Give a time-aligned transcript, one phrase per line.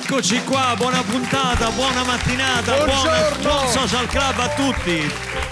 [0.00, 3.40] Eccoci qua, buona puntata, buona mattinata, Buongiorno.
[3.42, 5.00] buon, buon social club a tutti.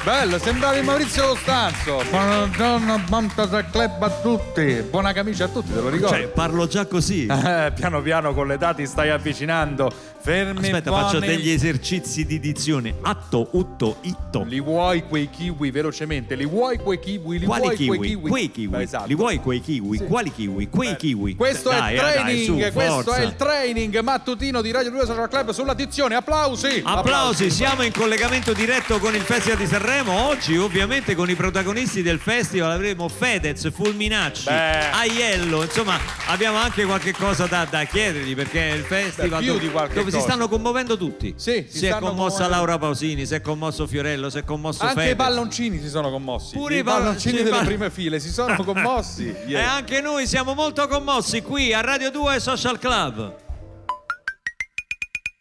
[0.04, 2.00] Bello, sembravi Maurizio Costanzo.
[2.08, 4.84] Buongiorno, buon social club a tutti.
[4.88, 6.14] Buona camicia a tutti, te lo ricordo.
[6.14, 7.26] Cioè, parlo già così.
[7.46, 9.90] Eh, piano piano con l'età ti stai avvicinando.
[10.20, 11.04] Fermi Aspetta, buoni.
[11.04, 12.94] faccio degli esercizi di dizione.
[13.02, 14.42] Atto, utto, itto.
[14.44, 16.34] Li vuoi quei kiwi velocemente?
[16.34, 17.38] Li vuoi quei kiwi?
[17.38, 17.96] Li Quali vuoi kiwi?
[17.96, 18.30] quei kiwi?
[18.30, 18.66] Quei kiwi.
[18.76, 19.06] Beh, esatto.
[19.06, 19.98] Li vuoi quei kiwi?
[19.98, 20.04] Sì.
[20.04, 20.68] Quali kiwi?
[20.68, 21.36] Quei Eh, kiwi.
[21.36, 23.16] Questo Dai, è dai, training, su, questo forza.
[23.16, 26.14] è il training mattutino di Radio 2 Social Club sulla dizione.
[26.14, 26.82] Applausi!
[26.84, 30.26] Applausi, siamo in collegamento diretto con il Festival di Sanremo.
[30.28, 34.90] Oggi, ovviamente, con i protagonisti del festival avremo Fedez, Fulminacci, Beh.
[34.90, 35.62] Aiello.
[35.62, 39.64] Insomma, abbiamo anche qualche cosa da, da chiedergli perché è il festival Beh, più dove,
[39.64, 41.32] di qualche dove si stanno commuovendo tutti.
[41.36, 42.46] Sì, si si, è commossa.
[42.46, 45.12] Laura Pausini, si è commosso Fiorello, si è commosso Anche Fedez.
[45.12, 46.56] i palloncini si sono commossi.
[46.56, 49.28] Pure i i pall- palloncini delle prime file si sono commossi.
[49.28, 49.64] E ieri.
[49.64, 53.44] anche noi siamo molto commossi qui a Radio 2 Social Club.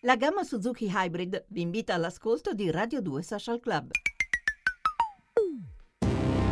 [0.05, 3.89] La gamma Suzuki Hybrid vi invita all'ascolto di Radio 2 Social Club.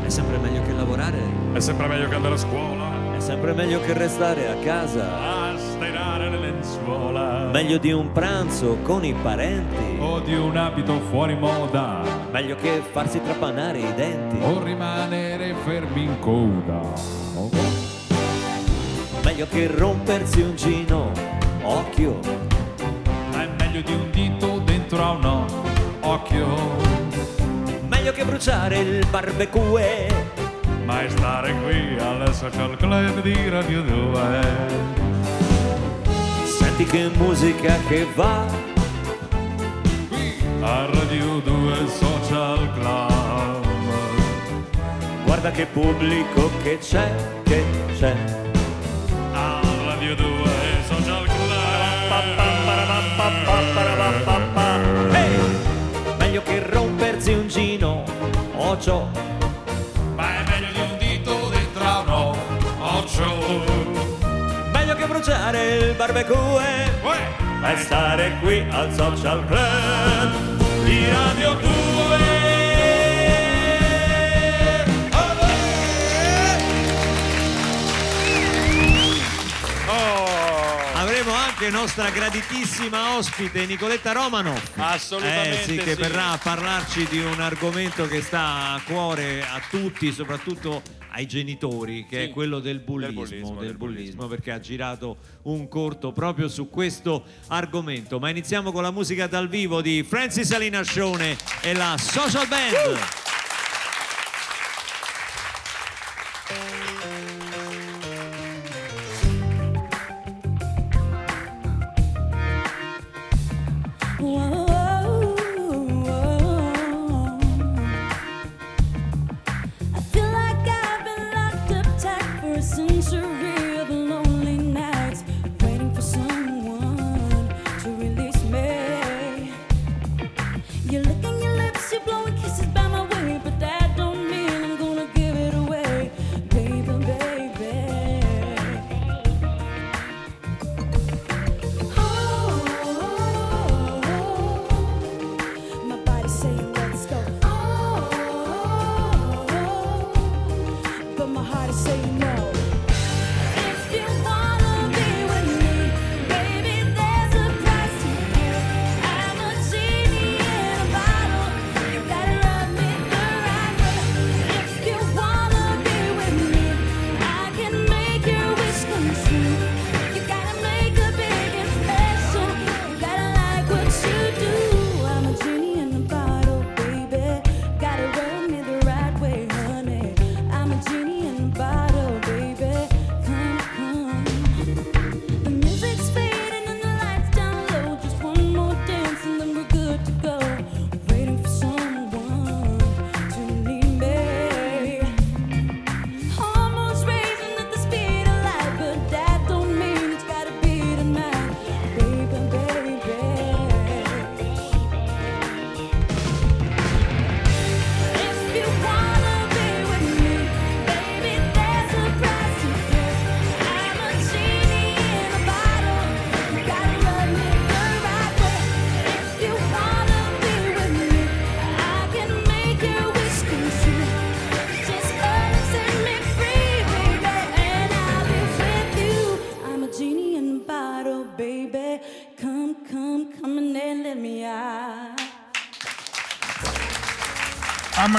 [0.04, 1.20] È sempre meglio che lavorare,
[1.54, 5.52] È sempre meglio che andare a scuola, è sempre meglio che restare a casa.
[5.52, 9.98] a stirare le lenzuola, Meglio di un pranzo con i parenti.
[10.00, 14.38] o di un abito fuori moda, Meglio che farsi trapanare i denti.
[14.42, 16.82] o rimanere fermi in coda.
[19.24, 21.12] Meglio che rompersi un gino.
[21.62, 22.63] Occhio.
[23.74, 25.46] Meglio di un dito dentro a un
[26.02, 26.46] occhio,
[27.88, 30.08] Meglio che bruciare il barbecue.
[30.86, 34.22] ma stare qui al social club di Radio 2.
[36.44, 38.46] Senti che musica che va.
[40.08, 43.66] Qui a Radio 2 Social Club.
[45.26, 47.12] Guarda che pubblico che c'è,
[47.44, 47.66] che
[47.98, 48.14] c'è.
[49.34, 50.26] A Radio 2
[50.88, 52.63] Social Club.
[56.18, 58.04] Meglio che rompersi un gino.
[58.56, 59.10] Ocio.
[60.16, 62.38] Ma è meglio di un dito dentro a un o-
[62.80, 63.64] occhio.
[64.72, 66.36] Meglio che bruciare il barbecue.
[67.04, 67.72] Uè!
[67.72, 72.33] E stare qui al social club di Radio 2.
[81.64, 84.54] Anche nostra graditissima ospite Nicoletta Romano.
[84.76, 86.02] Assolutamente Eh sì, che sì.
[86.02, 90.82] verrà a parlarci di un argomento che sta a cuore a tutti, soprattutto
[91.12, 92.24] ai genitori, che Sì.
[92.24, 96.70] è quello del bullismo, bullismo, del del bullismo, perché ha girato un corto proprio su
[96.70, 98.20] questo argomento.
[98.20, 102.74] Ma iniziamo con la musica dal vivo di Francis Alina Scione e la Social Band.
[102.74, 103.33] I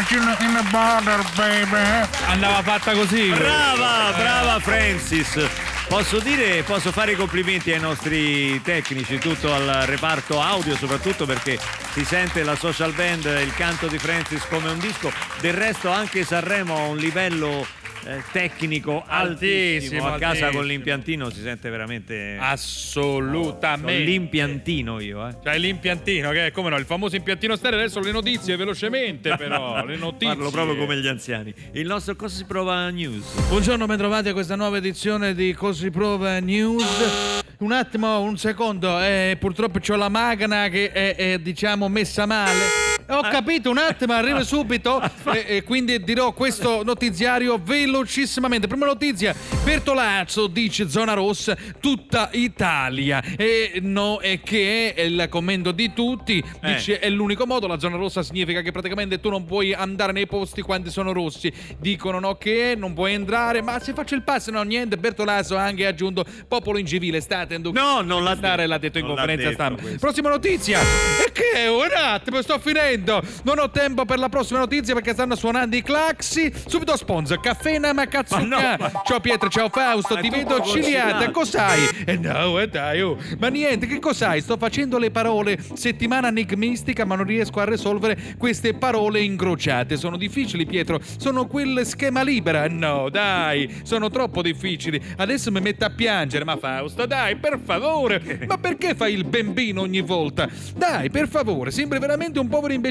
[0.04, 2.06] A children in the border, baby.
[2.26, 3.30] Andava fatta così.
[3.30, 5.48] Brava, brava Francis.
[5.88, 11.58] Posso dire, posso fare i complimenti ai nostri tecnici, tutto al reparto audio, soprattutto perché
[11.92, 15.10] si sente la social band, il canto di Francis come un disco.
[15.40, 17.66] Del resto anche Sanremo ha un livello
[18.06, 19.32] eh, tecnico altissimo.
[19.34, 20.50] Altissimo, A casa altissimo.
[20.52, 22.36] con l'impiantino si sente veramente...
[22.40, 24.02] Assolutamente.
[24.02, 25.36] L'impiantino io, eh.
[25.42, 27.78] Cioè l'impiantino, che è come no, il famoso impiantino stereo.
[27.78, 29.84] Adesso le notizie velocemente, però.
[29.84, 30.34] Le notizie.
[30.34, 31.54] Parlo proprio come gli anziani.
[31.72, 33.24] Il nostro Cosa si prova news.
[33.48, 37.42] Buongiorno, bentrovati a questa nuova edizione di Così Prova News.
[37.58, 42.94] Un attimo, un secondo, eh, purtroppo ho la macchina che è, è, diciamo messa male.
[43.08, 45.00] Ho capito, un attimo, arrivo subito
[45.32, 48.66] e, e quindi dirò questo notiziario velocissimamente.
[48.66, 53.22] Prima notizia, Bertolazzo dice zona rossa tutta Italia.
[53.36, 57.96] E no, è che è il commento di tutti, dice è l'unico modo, la zona
[57.96, 61.52] rossa significa che praticamente tu non puoi andare nei posti quando sono rossi.
[61.78, 65.62] Dicono no che non puoi entrare, ma se faccio il passo no niente, Bertolazzo ha
[65.62, 68.34] anche aggiunto popolo incivile, state in No, non l'ha
[68.66, 69.80] l'ha detto in Non conferenza detto stampa.
[69.82, 69.98] questo.
[69.98, 70.80] Prossima notizia.
[70.80, 72.93] E che un attimo, sto finendo.
[72.96, 76.52] Non ho tempo per la prossima notizia perché stanno suonando i claxi.
[76.66, 78.40] Subito sponsor, caffè Nama Katsuka.
[78.40, 81.30] Ma no, ma- Ciao Pietro, ciao Fausto, Ma ti vedo ciliata.
[81.30, 81.88] Cos'hai?
[82.04, 83.16] Eh no, eh dai, oh.
[83.38, 84.40] Ma niente, che cos'hai?
[84.40, 85.58] Sto facendo le parole.
[85.74, 89.96] Settimana enigmistica, ma non riesco a risolvere queste parole incrociate.
[89.96, 91.00] Sono difficili, Pietro.
[91.18, 92.66] Sono quel schema libera.
[92.68, 95.00] No, dai, sono troppo difficili.
[95.16, 96.44] Adesso mi metto a piangere.
[96.44, 98.44] Ma Fausto, dai, per favore.
[98.46, 100.48] Ma perché fai il bambino ogni volta?
[100.76, 102.83] Dai, per favore, sembri veramente un povero imbecille.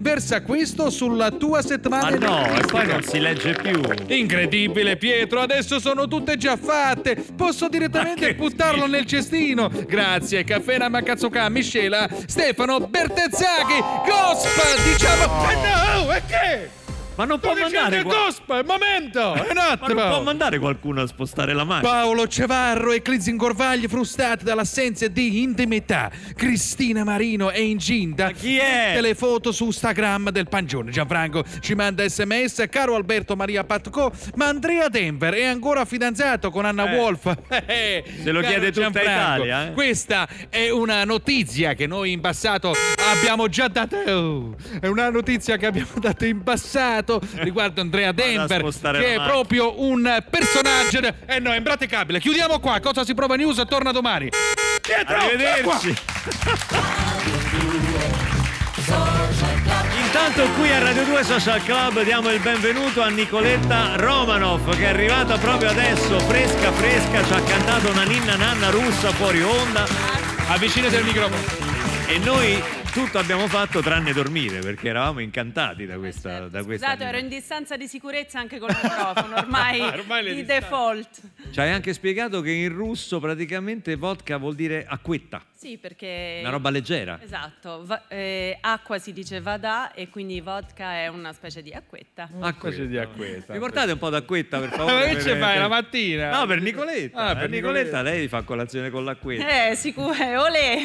[0.00, 3.80] Versa questo sulla tua settimana Ma no, e poi non si legge più.
[4.08, 7.16] Incredibile Pietro, adesso sono tutte già fatte.
[7.36, 9.70] Posso direttamente buttarlo nel cestino.
[9.86, 15.50] Grazie, caffè Namakatsuka, Miscela, Stefano Bertezzacchi, Gospa, diciamo.
[15.50, 16.79] Eh no, e che?
[17.20, 21.06] Ma non può mandare dicendo qua- Gospa, momento, un Ma non può mandare qualcuno a
[21.06, 21.90] spostare la macchina.
[21.92, 26.10] Paolo Cevarro e Clizin Corvagli frustati dall'assenza di intimità.
[26.34, 28.24] Cristina Marino è incinta.
[28.24, 28.86] Ma chi è?
[28.88, 30.90] Tutte le foto su Instagram del Pangione.
[30.90, 32.64] Gianfranco ci manda sms.
[32.70, 36.96] Caro Alberto Maria Patco, ma Andrea Denver è ancora fidanzato con Anna Eh.
[36.96, 37.36] Wolf.
[38.24, 39.72] Se lo chiede tutta Italia, eh.
[39.72, 42.72] Questa è una notizia che noi in passato
[43.12, 43.96] abbiamo già dato.
[44.06, 48.62] Oh, è una notizia che abbiamo dato in passato riguardo Andrea Denver,
[48.92, 51.00] che è proprio un personaggio.
[51.26, 52.20] Eh no, è impraticabile.
[52.20, 52.78] Chiudiamo qua.
[52.80, 53.62] Cosa si prova news?
[53.68, 54.28] Torna domani.
[54.82, 55.94] Pietro, Arrivederci.
[60.04, 64.88] Intanto qui a Radio 2 Social Club diamo il benvenuto a Nicoletta Romanov che è
[64.88, 69.86] arrivata proprio adesso, fresca fresca, ci ha cantato una ninna nanna russa fuori onda
[70.48, 71.42] Avvicinati al microfono.
[72.06, 77.04] e noi tutto abbiamo fatto tranne dormire perché eravamo incantati da questa, da questa Scusate,
[77.08, 81.20] ero in distanza di sicurezza anche col microfono, ormai, Ormai di default.
[81.50, 86.38] Ci hai anche spiegato che in russo praticamente vodka vuol dire acquetta, Sì, perché...
[86.40, 87.18] una roba leggera.
[87.22, 92.28] Esatto, va- eh, acqua si dice vada e quindi vodka è una specie di acquetta.
[92.40, 92.82] Acquetta.
[92.84, 93.52] di acquetta.
[93.52, 95.14] Mi portate un po' d'acquetta per Ma favore?
[95.14, 96.38] che ci fai la mattina?
[96.38, 97.18] No, per Nicoletta.
[97.18, 99.68] Ah, per per Nicoletta, lei fa colazione con l'acquetta.
[99.70, 100.78] Eh, sicuro, olè!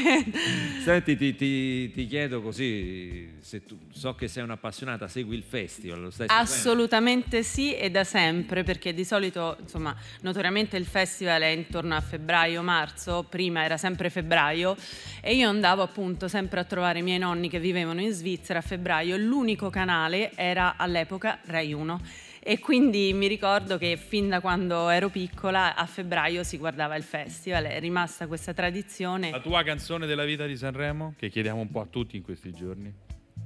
[0.84, 6.02] Senti, ti, ti- ti chiedo così, se tu so che sei un'appassionata, segui il festival,
[6.02, 6.28] lo stai?
[6.30, 12.02] Assolutamente sì e da sempre perché di solito, insomma, notoriamente il festival è intorno a
[12.02, 14.76] febbraio-marzo, prima era sempre febbraio
[15.22, 18.62] e io andavo appunto sempre a trovare i miei nonni che vivevano in Svizzera a
[18.62, 22.02] febbraio, l'unico canale era all'epoca Rai 1
[22.48, 27.02] e quindi mi ricordo che fin da quando ero piccola a febbraio si guardava il
[27.02, 29.32] festival, è rimasta questa tradizione.
[29.32, 31.16] La tua canzone della vita di Sanremo?
[31.18, 32.94] Che chiediamo un po' a tutti in questi giorni.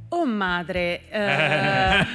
[0.10, 2.06] Oh madre, eh,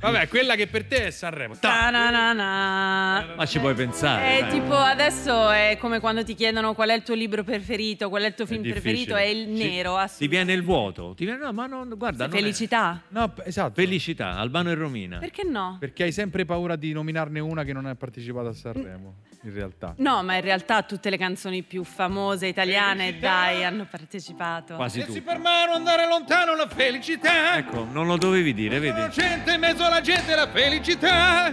[0.00, 1.54] Vabbè, quella che per te è Sanremo.
[1.54, 3.34] Ta- ta-na-na-na.
[3.36, 4.38] Ma ci puoi pensare?
[4.38, 4.50] Eh, dai.
[4.60, 8.26] tipo adesso è come quando ti chiedono qual è il tuo libro preferito, qual è
[8.26, 8.80] il tuo film difficile.
[8.80, 9.96] preferito, è il nero.
[10.16, 11.14] Ti viene il vuoto?
[11.16, 13.02] Ti viene, no, ma non, guarda, non è- Felicità?
[13.08, 13.72] No, p- esatto.
[13.74, 15.18] Felicità, Albano e Romina.
[15.18, 15.76] Perché no?
[15.80, 19.94] Perché hai sempre paura di nominarne una che non ha partecipato a Sanremo, in realtà.
[19.98, 24.74] No, ma in realtà tutte le canzoni più famose italiane, dai, hanno partecipato.
[24.74, 25.22] Quasi si tu.
[25.22, 27.56] per mano andare lontano la felicità.
[27.56, 29.08] Ecco, non lo dovevi dire, vedi?
[29.10, 31.50] Gente in mezzo alla gente la felicità.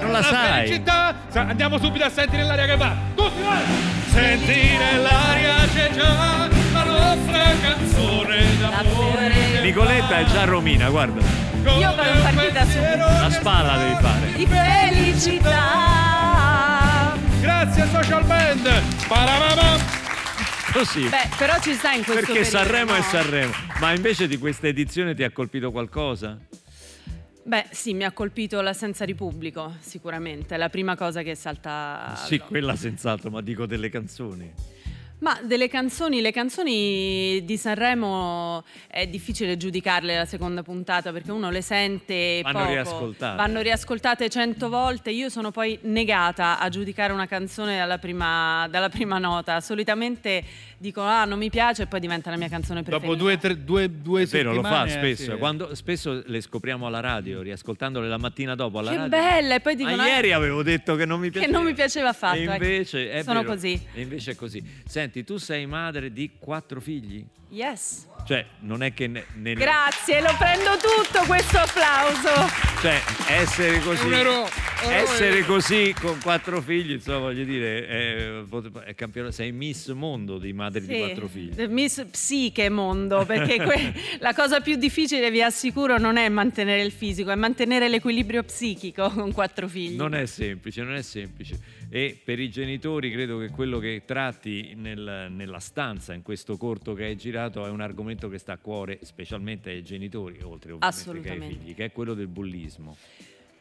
[0.00, 0.66] Non la sai.
[0.66, 1.14] Felicità.
[1.32, 2.94] Andiamo subito a sentire l'aria che va.
[3.14, 3.64] Tutti vai.
[4.08, 6.57] Senti nell'aria c'è già la
[6.98, 9.60] nostra canzone d'amore.
[9.62, 11.20] Nicoletta è già Romina, guarda.
[11.20, 12.96] Io vado partita subito.
[12.96, 14.32] La spalla devi fare.
[14.32, 15.56] Di felicità!
[17.40, 18.82] Grazie social band.
[19.06, 19.80] Parabam.
[20.72, 21.08] Così.
[21.08, 23.04] Beh, però ci sta in questo Perché periodo, Sanremo è no?
[23.04, 23.52] Sanremo.
[23.80, 26.38] Ma invece di questa edizione ti ha colpito qualcosa?
[27.42, 30.54] Beh, sì, mi ha colpito l'assenza di pubblico, sicuramente.
[30.54, 32.14] È la prima cosa che salta.
[32.26, 34.52] Sì, quella senz'altro, ma dico delle canzoni.
[35.20, 41.50] Ma delle canzoni, le canzoni di Sanremo è difficile giudicarle la seconda puntata perché uno
[41.50, 43.36] le sente Vanno poco, riascoltate.
[43.36, 45.10] vanno riascoltate cento volte.
[45.10, 49.60] Io sono poi negata a giudicare una canzone dalla prima, dalla prima nota.
[49.60, 50.44] Solitamente
[50.80, 53.08] dico ah non mi piace e poi diventa la mia canzone preferita.
[53.08, 55.32] Dopo due, tre, due, due È vero, lo fa eh, spesso.
[55.32, 55.36] sì.
[55.38, 59.10] Quando, spesso le scopriamo alla radio, riascoltandole la mattina dopo alla Che radio.
[59.18, 59.54] bella!
[59.56, 61.56] E poi dicono Ma "Ah, ieri avevo detto che non mi che piaceva.
[61.56, 62.36] non mi piaceva affatto.
[62.38, 62.52] E ecco.
[62.52, 63.52] invece è Sono vero.
[63.52, 63.80] così.
[63.94, 64.62] E invece è così.
[64.86, 67.24] Senti, tu sei madre di quattro figli?
[67.50, 68.06] Yes.
[68.26, 72.28] Cioè, non è che ne- nel- Grazie, lo prendo tutto questo applauso.
[72.82, 74.04] Cioè, essere così.
[74.06, 74.48] Un eroe.
[74.80, 78.42] Essere così con quattro figli, insomma, voglio dire, è,
[78.84, 81.66] è campione- sei Miss Mondo di madri di Sì, quattro figli.
[81.66, 86.92] Miss Psiche Mondo, perché que- la cosa più difficile, vi assicuro, non è mantenere il
[86.92, 89.96] fisico, è mantenere l'equilibrio psichico con quattro figli.
[89.96, 91.58] Non è semplice, non è semplice.
[91.90, 96.92] E per i genitori credo che quello che tratti nel- nella stanza, in questo corto
[96.92, 101.20] che hai girato, è un argomento che sta a cuore specialmente ai genitori, oltre ovviamente
[101.22, 102.96] che ai figli, che è quello del bullismo.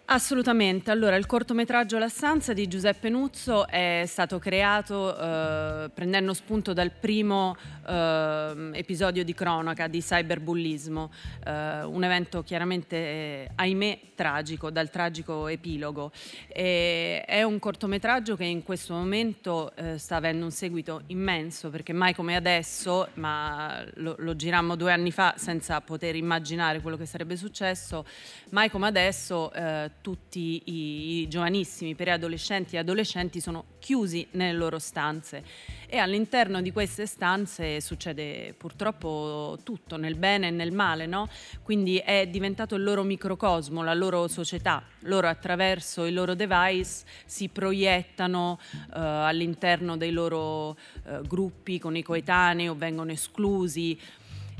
[0.09, 0.89] Assolutamente.
[0.89, 6.91] Allora, il cortometraggio La stanza di Giuseppe Nuzzo è stato creato eh, prendendo spunto dal
[6.91, 11.11] primo ehm, episodio di cronaca di cyberbullismo,
[11.45, 16.13] eh, un evento chiaramente, eh, ahimè, tragico, dal tragico epilogo.
[16.47, 21.91] E è un cortometraggio che in questo momento eh, sta avendo un seguito immenso, perché
[21.91, 27.05] mai come adesso, ma lo, lo girammo due anni fa senza poter immaginare quello che
[27.05, 28.05] sarebbe successo,
[28.51, 34.79] mai come adesso eh, tutti i, i giovanissimi preadolescenti e adolescenti sono chiusi nelle loro
[34.79, 35.43] stanze
[35.87, 41.29] e all'interno di queste stanze succede purtroppo tutto, nel bene e nel male, no?
[41.63, 44.83] Quindi è diventato il loro microcosmo, la loro società.
[45.01, 48.59] Loro attraverso i loro device si proiettano
[48.93, 50.75] eh, all'interno dei loro
[51.05, 53.97] eh, gruppi con i coetanei o vengono esclusi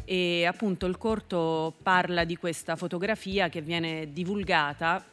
[0.10, 5.04] e appunto il corto parla di questa fotografia che viene divulgata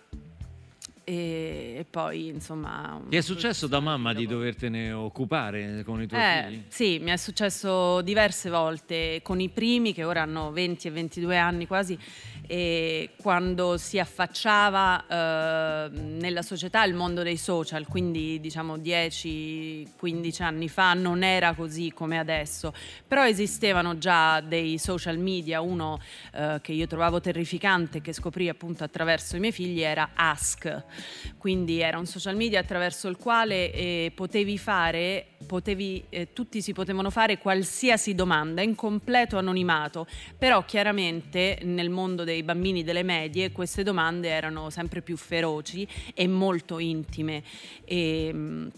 [1.05, 6.45] e, poi insomma Ti è successo da mamma di dovertene occupare con i tuoi eh,
[6.47, 6.65] figli?
[6.69, 11.39] sì, mi è successo diverse volte con i primi che ora hanno 20 e 22
[11.39, 11.99] anni quasi
[12.47, 20.69] e quando si affacciava eh, nella società il mondo dei social, quindi diciamo 10-15 anni
[20.69, 22.75] fa non era così come adesso,
[23.09, 25.99] però esistevano già dei social media, uno
[26.35, 30.85] eh, che io trovavo terrificante che scoprì appunto attraverso i miei figli era Ask,
[31.39, 36.73] quindi era un social media attraverso il quale eh, potevi fare, potevi, eh, tutti si
[36.73, 40.07] potevano fare qualsiasi domanda in completo anonimato,
[40.39, 46.27] però chiaramente nel mondo dei bambini delle medie queste domande erano sempre più feroci e
[46.27, 47.43] molto intime.
[47.85, 48.71] E, mh,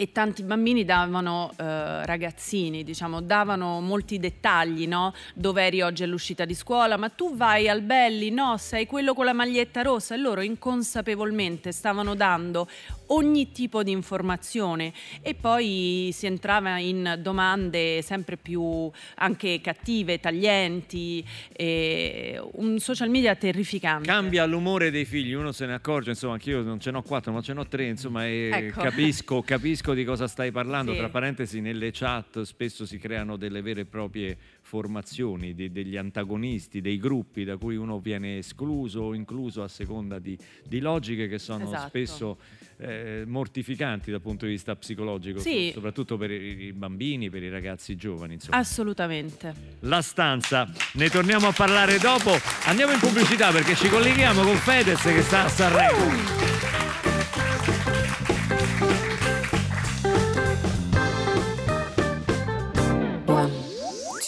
[0.00, 5.12] e tanti bambini davano, eh, ragazzini, diciamo, davano molti dettagli, no?
[5.34, 6.96] Dove eri oggi all'uscita di scuola?
[6.96, 8.30] Ma tu vai al Belli?
[8.30, 10.14] No, sei quello con la maglietta rossa.
[10.14, 12.68] E loro inconsapevolmente stavano dando
[13.08, 21.24] ogni tipo di informazione e poi si entrava in domande sempre più anche cattive, taglienti,
[21.58, 24.06] un social media terrificante.
[24.06, 27.40] Cambia l'umore dei figli, uno se ne accorge, insomma, anch'io non ce n'ho quattro, ma
[27.40, 28.80] ce n'ho tre, insomma, e Ecco.
[28.80, 30.92] capisco, capisco di cosa stai parlando.
[30.92, 30.98] Sì.
[30.98, 34.36] Tra parentesi, nelle chat spesso si creano delle vere e proprie
[34.68, 40.18] formazioni, de- degli antagonisti, dei gruppi da cui uno viene escluso o incluso a seconda
[40.18, 41.88] di, di logiche che sono Esatto.
[41.88, 42.38] spesso
[42.76, 45.70] eh, mortificanti dal punto di vista psicologico, Sì.
[45.72, 48.34] soprattutto per i, bambini, per i ragazzi giovani.
[48.34, 48.58] Insomma.
[48.58, 49.54] Assolutamente.
[49.80, 52.32] La stanza, ne torniamo a parlare dopo.
[52.66, 55.96] Andiamo in pubblicità perché ci colleghiamo con Fedez che sta a Sanremo.
[56.04, 57.07] One,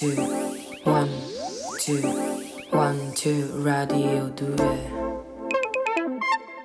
[0.01, 0.17] two,
[0.85, 1.11] one,
[1.79, 2.01] two,
[2.71, 4.55] one, two, radio 2.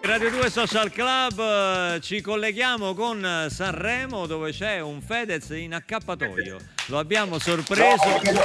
[0.03, 6.57] Radio 2 Social Club, eh, ci colleghiamo con Sanremo dove c'è un Fedez in accappatoio.
[6.87, 8.19] Lo abbiamo sorpreso.
[8.21, 8.41] chiedo,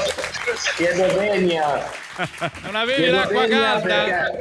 [0.76, 1.88] chiedo venia.
[2.62, 3.80] Non avevi Chiedo l'acqua calda?
[3.80, 4.40] perché-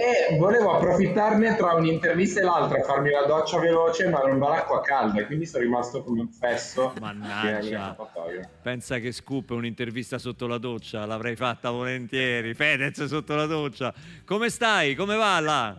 [0.00, 4.80] E volevo approfittarne tra un'intervista e l'altra, farmi la doccia veloce, ma non va l'acqua
[4.80, 6.94] calda, quindi sono rimasto come un fesso.
[6.98, 7.94] Mannaggia.
[8.62, 12.54] Pensa che scoop un'intervista sotto la doccia, l'avrei fatta volentieri.
[12.54, 13.92] Fedez sotto la doccia.
[14.24, 14.94] Come stai?
[14.94, 15.78] Come va là?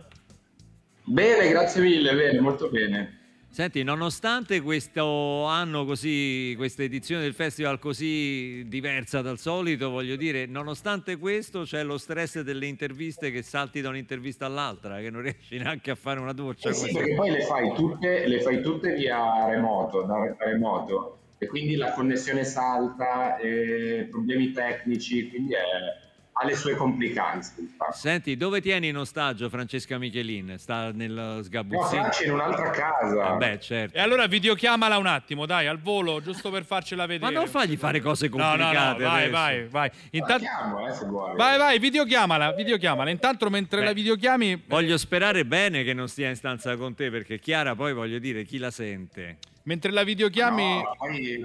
[1.02, 3.21] Bene, grazie mille, bene, molto bene.
[3.52, 10.46] Senti, nonostante questo anno così, questa edizione del festival così diversa dal solito, voglio dire,
[10.46, 15.58] nonostante questo c'è lo stress delle interviste che salti da un'intervista all'altra, che non riesci
[15.58, 16.70] neanche a fare una doccia.
[16.70, 21.18] Eh sì, perché poi le fai tutte, le fai tutte via remoto, da da remoto,
[21.36, 27.54] e quindi la connessione salta, eh, problemi tecnici, quindi è- ha le sue complicanze.
[27.58, 27.98] infatti.
[27.98, 30.54] Senti, dove tieni in ostaggio Francesca Michelin?
[30.58, 32.02] Sta nel No, sgabuzzino?
[32.02, 33.34] Franci in un'altra casa.
[33.34, 33.96] Eh beh, certo.
[33.98, 37.32] E allora videochiamala un attimo, dai, al volo, giusto per farcela Ma vedere.
[37.32, 39.88] non fagli fare cose No, no, complicate no, vai, vai, vai.
[39.90, 40.44] La Intanto...
[40.44, 41.36] chiamo, eh, se vuoi.
[41.36, 43.10] Vai, vai, videochiamala, videochiamala.
[43.10, 43.84] Intanto mentre Beh.
[43.86, 47.92] la videochiami, Voglio sperare bene che non stia in stanza con te, perché Chiara poi
[47.92, 49.36] voglio dire chi la sente.
[49.64, 50.76] mentre la videochiami...
[50.82, 51.40] No, poi,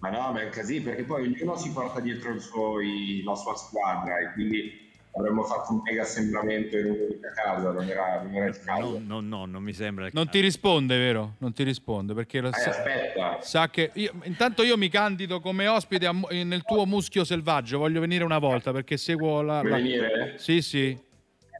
[0.00, 3.34] ma no, ma è così, perché poi ognuno si porta dietro il suo- i- la
[3.34, 8.34] sua squadra e quindi avremmo fatto un mega assemblamento in un'unica casa, non era, non
[8.34, 8.98] era il caso.
[8.98, 11.34] No, no, no, non mi sembra Non ti risponde, vero?
[11.38, 15.40] Non ti risponde perché lo Eh, sa, aspetta, sa che io- intanto io mi candido
[15.40, 17.78] come ospite a- nel tuo muschio selvaggio.
[17.78, 19.60] Voglio venire una volta perché seguo la.
[19.60, 20.34] vuoi la- venire?
[20.38, 20.96] Sì, sì.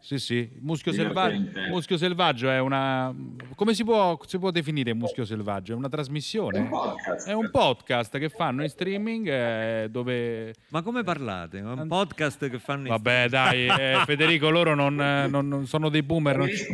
[0.02, 0.50] Sì, sì.
[0.60, 3.14] Muschio, selvaggio, muschio selvaggio è una.
[3.54, 5.74] Come si può, si può definire muschio selvaggio?
[5.74, 6.58] È una È trasmissione?
[6.58, 7.28] un podcast.
[7.28, 10.54] È un podcast che fanno in streaming eh, dove.
[10.68, 11.58] Ma come parlate?
[11.58, 15.66] È un podcast che fanno in Vabbè, dai, eh, Federico, loro non, eh, non- non
[15.66, 16.64] sono dei boomer, non ci,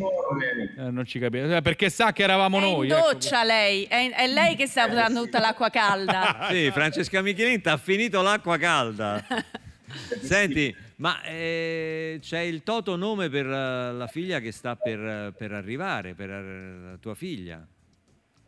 [0.79, 1.57] eh, non ci capiscono.
[1.57, 2.89] Eh, Perché sa che eravamo È in noi.
[2.89, 3.13] ecco.
[3.13, 6.47] doccia lei, è, è lei che sta usando tutta l'acqua calda.
[6.57, 9.23] Sì, Francesca Michelin ti ha finito l'acqua calda.
[10.23, 15.53] Senti, ma eh, c'è il toto nome per eh, la figlia che sta per, per
[15.53, 17.67] arrivare, per eh, la tua figlia.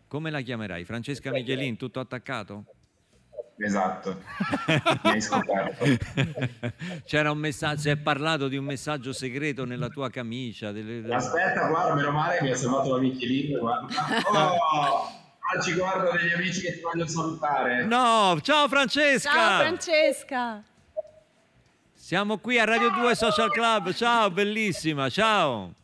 [0.07, 0.85] Come la chiamerai?
[0.85, 2.65] Francesca Michelin, tutto attaccato?
[3.61, 4.23] Esatto,
[5.03, 5.85] mi hai scoperto.
[7.05, 10.71] C'era un messaggio, si è parlato di un messaggio segreto nella tua camicia.
[10.71, 13.59] delle- delle- Aspetta, guarda, meno male mi ha salvato la Michelin.
[13.59, 13.87] Guarda.
[14.31, 17.85] Oh, ah, ci guardo degli amici che ti voglio salutare.
[17.85, 19.31] No, ciao Francesca!
[19.31, 20.63] Ciao Francesca.
[22.09, 23.93] Siamo qui a Radio 2 Social Club.
[23.93, 25.75] Ciao, bellissima, ciao.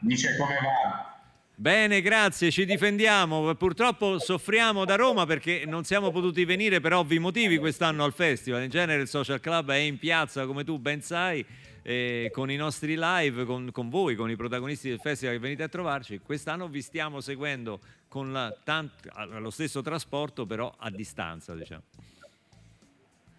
[0.00, 1.18] Dice come va.
[1.54, 3.54] Bene, grazie, ci difendiamo.
[3.54, 8.64] Purtroppo soffriamo da Roma perché non siamo potuti venire per ovvi motivi quest'anno al festival.
[8.64, 11.42] In genere il Social Club è in piazza, come tu ben sai,
[11.80, 15.62] eh, con i nostri live, con, con voi, con i protagonisti del festival che venite
[15.62, 16.18] a trovarci.
[16.18, 21.84] Quest'anno vi stiamo seguendo con la tant- lo stesso trasporto, però a distanza, diciamo.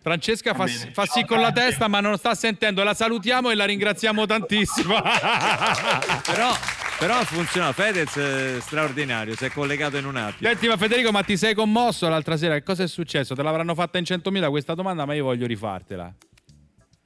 [0.08, 2.82] Francesca fa, fa sì con la testa, ma non sta sentendo.
[2.82, 4.96] La salutiamo e la ringraziamo tantissimo.
[6.26, 6.52] Però,
[6.98, 7.74] però funziona.
[7.74, 10.50] Fedez è straordinario, si è collegato in un attimo.
[10.50, 12.54] Senti, ma Federico, ma ti sei commosso l'altra sera?
[12.54, 13.36] Che cosa è successo?
[13.36, 16.14] Te l'avranno fatta in 100.000 questa domanda, ma io voglio rifartela.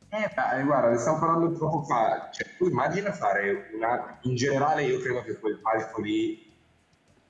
[0.09, 2.29] Eh, beh, guarda, ne stavo parlando poco fa.
[2.31, 4.19] Cioè, tu immagina fare una...
[4.21, 6.51] In generale io credo che quel palco lì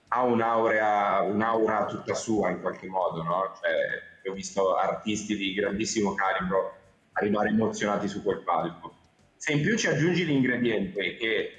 [0.10, 3.54] ha un'aura, un'aura tutta sua in qualche modo, no?
[3.62, 6.78] Cioè, ho visto artisti di grandissimo calibro
[7.14, 8.96] arrivare emozionati su quel palco.
[9.36, 11.56] Se in più ci aggiungi l'ingrediente che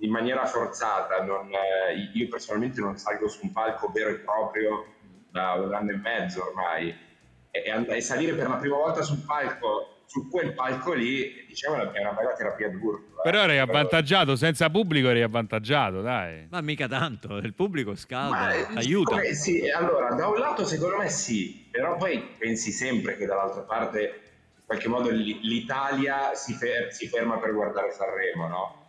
[0.00, 4.86] in maniera forzata, non, eh, io personalmente non salgo su un palco vero e proprio
[5.30, 6.94] da un anno e mezzo ormai,
[7.50, 12.00] e, e salire per la prima volta sul palco, su quel palco lì, diciamo è
[12.00, 13.18] una bella terapia d'urto.
[13.18, 13.30] eh.
[13.30, 16.46] Però eri avvantaggiato, senza pubblico eri avvantaggiato, dai.
[16.50, 19.10] Ma mica tanto, il pubblico scalda, Ma, eh, aiuta.
[19.16, 23.62] come- sì, allora, da un lato secondo me sì, però poi pensi sempre che dall'altra
[23.62, 24.00] parte
[24.56, 28.82] in qualche modo l'Italia si, fer- si ferma per guardare Sanremo, no?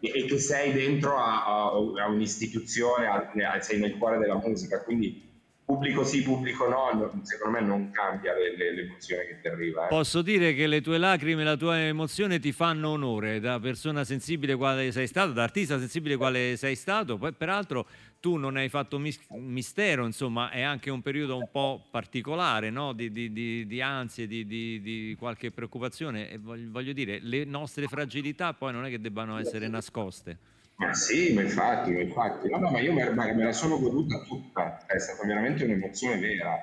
[0.00, 4.82] E, che sei dentro a, a- a un'istituzione, a- a- sei nel cuore della musica,
[4.82, 5.27] quindi
[5.68, 9.84] pubblico sì, pubblico no, secondo me non cambia le- le- l'emozione che ti arriva.
[9.84, 9.88] eh.
[9.88, 14.02] Posso dire che le tue lacrime e la tua emozione ti fanno onore da persona
[14.02, 17.18] sensibile quale sei stato, da artista sensibile quale sei stato.
[17.18, 17.86] Poi, peraltro,
[18.18, 22.94] tu non hai fatto mis- mistero, insomma, è anche un periodo un po' particolare, no?
[22.94, 26.30] di, di- di- di ansie, di qualche preoccupazione.
[26.30, 30.38] E voglio, voglio dire, le nostre fragilità poi non è che debbano essere nascoste.
[30.78, 32.48] Ma sì, ma infatti, ma infatti.
[32.48, 36.56] No, no, ma io me, me la sono goduta tutta, è stata veramente un'emozione vera,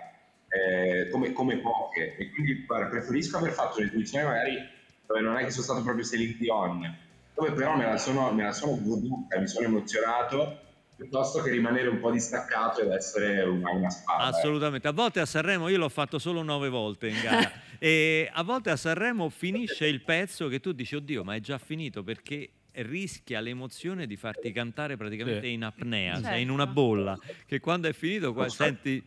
[0.48, 2.16] eh, come, come poche.
[2.16, 4.70] E quindi preferisco aver fatto un'esibizione magari
[5.06, 6.98] dove non è che sono stato proprio Celine Dion,
[7.34, 10.60] dove però me la sono, me la sono goduta, mi sono emozionato,
[10.96, 14.24] piuttosto che rimanere un po' distaccato ed essere una, una spada.
[14.24, 14.88] Assolutamente.
[14.88, 17.52] A volte a Sanremo io l'ho fatto solo nove volte in gara.
[17.78, 21.58] e a volte a Sanremo finisce il pezzo che tu dici, oddio, ma è già
[21.58, 25.54] finito perché rischia l'emozione di farti cantare praticamente Sì.
[25.54, 26.30] in apnea, Certo.
[26.30, 29.04] sei in una bolla, che quando è finito qua, senti...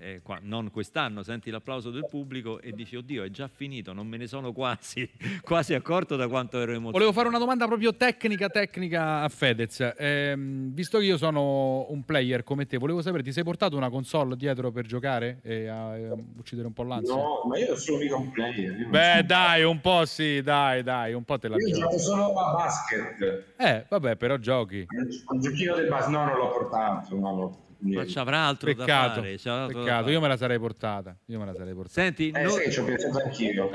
[0.00, 4.06] eh, qua- non quest'anno, senti l'applauso del pubblico e dici oddio è già finito, non
[4.06, 5.08] me ne sono quasi,
[5.42, 6.92] quasi accorto da quanto ero emozionato.
[6.98, 9.94] Volevo fare una domanda proprio tecnica, tecnica a Fedez.
[9.96, 13.90] Ehm, visto che io sono un player come te, volevo sapere, ti sei portato una
[13.90, 17.14] console dietro per giocare e a, a uccidere un po' l'ansia?
[17.14, 18.88] No, ma io sono mica un player.
[18.88, 21.80] Beh, sono- dai, un po' sì, dai, dai, un po' te la io giochi.
[21.80, 23.44] gioco solo a basket.
[23.56, 24.86] Eh, vabbè, però giochi.
[25.28, 27.14] Un giochino del basket, no, non l'ho portato.
[27.16, 29.36] No, no, Ma ci avrà altro da Peccato, fare.
[29.36, 30.12] c'avrà altro da peccato, fare.
[30.14, 31.16] io me la sarei portata.
[31.26, 32.00] Io me la sarei portata.
[32.00, 33.70] Senti, Eh, no- sai che ci ho pensato anch'io.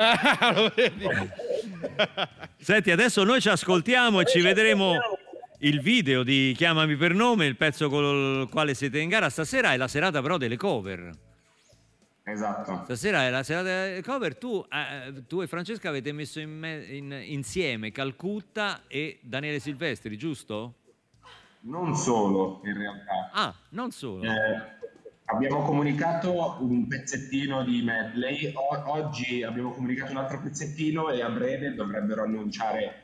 [2.57, 4.95] Senti, adesso noi ci ascoltiamo e ci vedremo
[5.59, 9.29] il video di Chiamami per nome, il pezzo col quale siete in gara.
[9.29, 11.11] Stasera è la serata però delle cover.
[12.25, 12.81] Esatto.
[12.85, 14.35] Stasera è la serata delle cover.
[14.37, 20.17] Tu, eh, tu e Francesca avete messo in me- in- insieme Calcutta e Daniele Silvestri,
[20.17, 20.75] giusto?
[21.65, 23.29] Non solo, in realtà.
[23.31, 24.23] Ah, non solo.
[24.23, 24.61] Eh,
[25.25, 31.29] abbiamo comunicato un pezzettino di medley, O- oggi abbiamo comunicato un altro pezzettino e a
[31.29, 33.01] breve dovrebbero annunciare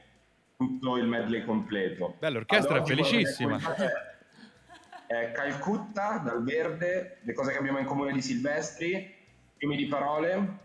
[0.58, 2.16] tutto il medley completo.
[2.20, 3.58] Beh, l'orchestra Ad è felicissima.
[3.58, 9.16] È, è Calcutta dal verde, le cose che abbiamo in comune di Silvestri,
[9.56, 10.58] fiumi di parole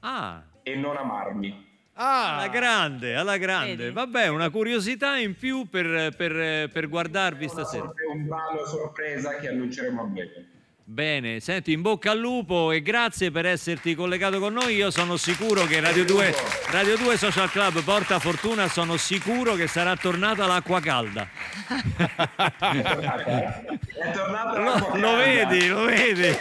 [0.00, 1.69] Ah, e non amarmi.
[1.94, 3.76] Alla grande, alla grande.
[3.76, 3.90] Vedi?
[3.92, 7.84] Vabbè, una curiosità in più per, per- per guardarvi Una stasera.
[7.84, 10.44] sorpre- un brano sorpresa che annunceremo a breve.
[10.90, 14.74] Bene, senti, in bocca al lupo e grazie per esserti collegato con noi.
[14.74, 16.34] Io sono sicuro che Radio 2,
[16.72, 21.28] Radio 2 Social Club porta fortuna, sono sicuro che sarà tornata l'acqua calda.
[21.68, 25.16] È tornata, è tornata Lo, l'acqua lo calda.
[25.16, 26.38] vedi, lo vedi.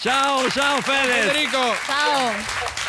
[0.00, 1.26] ciao, ciao Fedez.
[1.30, 2.80] Federico, Ciao!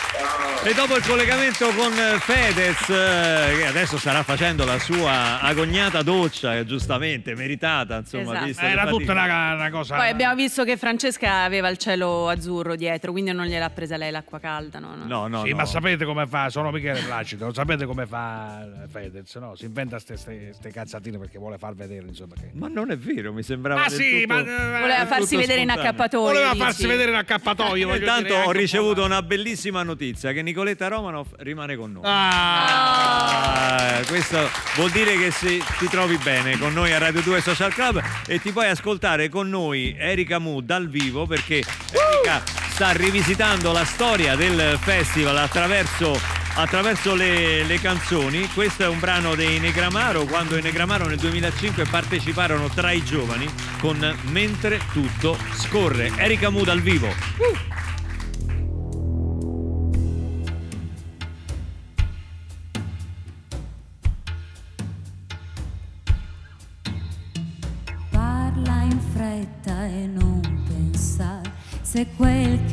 [0.65, 6.56] E dopo il collegamento con Fedez, eh, che adesso starà facendo la sua agognata doccia,
[6.56, 8.65] eh, giustamente meritata, insomma, Esatto.
[8.65, 9.95] le Era tutta una, una cosa.
[9.97, 14.10] Poi abbiamo visto che Francesca aveva il cielo azzurro dietro, quindi non gliel'ha presa lei
[14.12, 14.95] l'acqua calda, no?
[14.95, 15.06] no.
[15.06, 15.56] No, no, sì, no.
[15.58, 16.49] ma sapete come fa?
[16.49, 19.56] Sono Michele Placido, sapete come fa Fedez, no?
[19.56, 22.36] Si inventa queste cazzatine perché vuole far vedere, insomma.
[22.36, 22.52] Che...
[22.54, 25.67] Ma non è vero, mi sembrava Ah sì, tutto- ma Voleva È farsi vedere in
[25.67, 25.91] spontaneo.
[25.91, 26.26] accappatoio.
[26.26, 26.63] voleva dici.
[26.63, 27.95] farsi vedere in accappatoio.
[27.95, 32.03] Intanto ho po' ricevuto una bellissima notizia che Nicoletta Romanoff rimane con noi.
[32.05, 37.41] Ah, Ah, questo vuol dire che si- ti trovi bene con noi a Radio 2
[37.41, 42.91] Social Club e ti puoi ascoltare con noi Erika Mu dal vivo perché Erika sta
[42.91, 46.19] rivisitando la storia del festival attraverso,
[46.55, 48.47] attraverso le, le canzoni.
[48.53, 53.47] Questo è un brano dei Negramaro quando i Negramaro nel 2005 parteciparono tra i giovani
[53.79, 56.11] con Mentre tutto scorre.
[56.17, 57.07] Erika Mu dal vivo.
[57.07, 57.82] Parla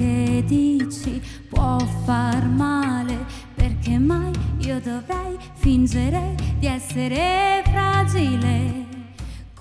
[0.00, 3.18] che dici può far male,
[3.54, 8.86] perché mai io dovrei fingere di essere fragile.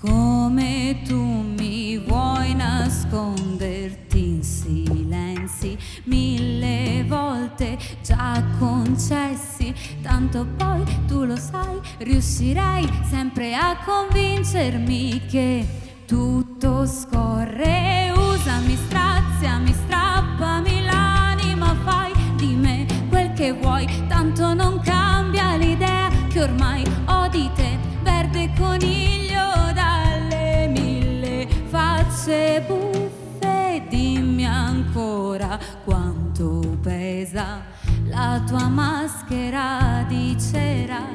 [0.00, 11.36] Come tu mi vuoi nasconderti in silenzi mille volte già concessi, tanto poi tu lo
[11.36, 15.66] sai, riuscirei sempre a convincermi che
[16.06, 17.89] tutto scorre,
[38.50, 41.06] tua maschera di cera,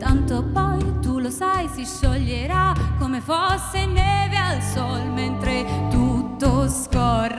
[0.00, 7.31] tanto poi tu lo sai si scioglierà come fosse neve al sol mentre tutto scorre,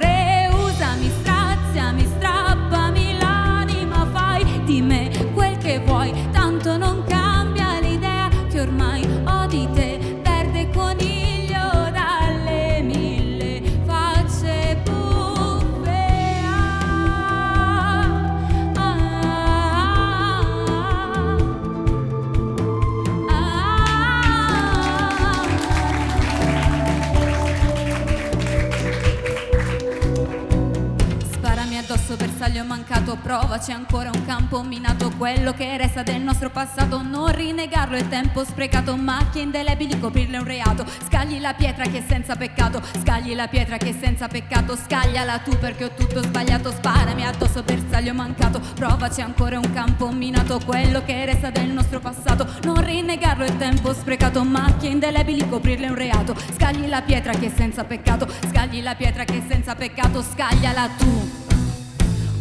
[33.24, 38.08] minato Provaci ancora un campo minato Quello che resta del nostro passato Non rinnegarlo è
[38.08, 40.86] tempo sprecato Macchie indelebili coprirle un reato.
[41.08, 45.40] Scagli la pietra che è senza peccato Scagli la pietra che è senza peccato Scagliala
[45.40, 48.60] tu perché ho tutto sbagliato Sparami addosso bersaglio mancato.
[48.60, 53.94] Provaci ancora un campo minato Quello che resta del nostro passato Non rinnegarlo è tempo
[53.94, 56.36] sprecato Macchie indelebili coprirle un reato.
[56.56, 60.90] Scagli la pietra che è senza peccato Scagli la pietra che è senza peccato Scagliala
[60.98, 61.33] tu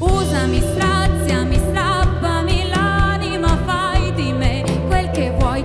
[0.03, 5.65] Usami, straziami, strappami l'anima, fai di me quel che vuoi,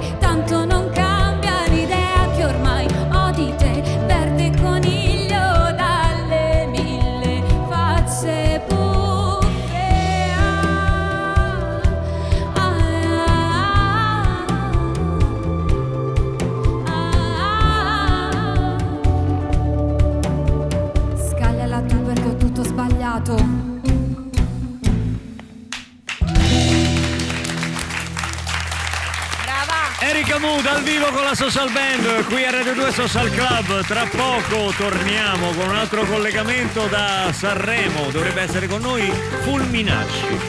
[30.88, 33.86] vivo con la Social Band qui a Radio 2 Social Club.
[33.86, 38.10] Tra poco torniamo con un altro collegamento da Sanremo.
[38.10, 40.40] Dovrebbe essere con noi Fulminacci.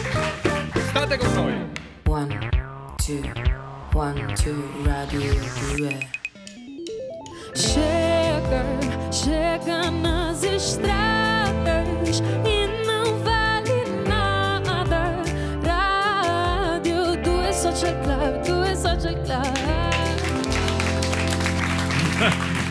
[0.91, 1.67] State con noi.
[2.07, 2.49] One,
[3.05, 3.21] two,
[3.93, 5.21] one, two, radio
[5.77, 6.09] 2.
[7.55, 8.65] Chega,
[9.11, 11.08] chega nas estradas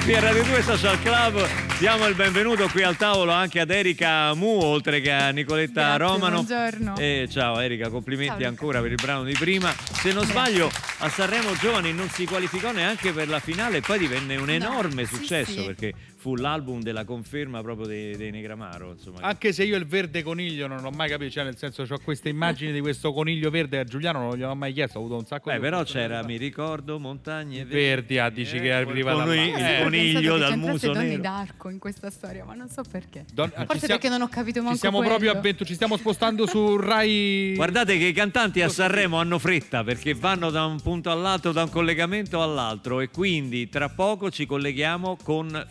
[0.08, 1.46] Qui a Radio 2 Social Club
[1.80, 5.98] diamo il benvenuto qui al tavolo anche ad Erika Mu, oltre che a Nicoletta Grazie,
[5.98, 6.44] Romano.
[6.44, 6.96] buongiorno.
[6.96, 8.50] E ciao Erika, complimenti Ciao.
[8.50, 9.76] ancora per il brano di prima.
[9.76, 14.00] Se non sbaglio, a Sanremo Giovani non si qualificò neanche per la finale e poi
[14.00, 15.66] divenne un enorme sì, successo sì.
[15.66, 15.94] perché
[16.28, 18.92] fu l'album della conferma proprio dei, dei Negramaro.
[18.92, 19.22] Insomma.
[19.22, 22.28] Anche se io il verde coniglio non l'ho mai capito, cioè nel senso ho queste
[22.28, 25.50] immagini di questo coniglio verde a Giuliano non gliel'ho mai chiesto, ho avuto un sacco
[25.50, 29.34] Beh, di però c'era, mi ricordo, montagne Verdi, ah, dici che arriva da là.
[29.36, 31.22] il Eh, coniglio dal muso Donne nero.
[31.22, 33.24] d'arco in questa storia, ma non so perché.
[33.34, 35.12] Don- ah, Forse stiamo- perché non ho capito manco Ci stiamo quello.
[35.14, 37.54] proprio avventu- ci stiamo spostando su Rai.
[37.56, 41.64] Guardate che i cantanti a Sanremo hanno fretta perché vanno da un punto all'altro, da
[41.64, 45.66] un collegamento all'altro e quindi tra poco ci colleghiamo con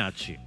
[0.00, 0.38] Fulminacci.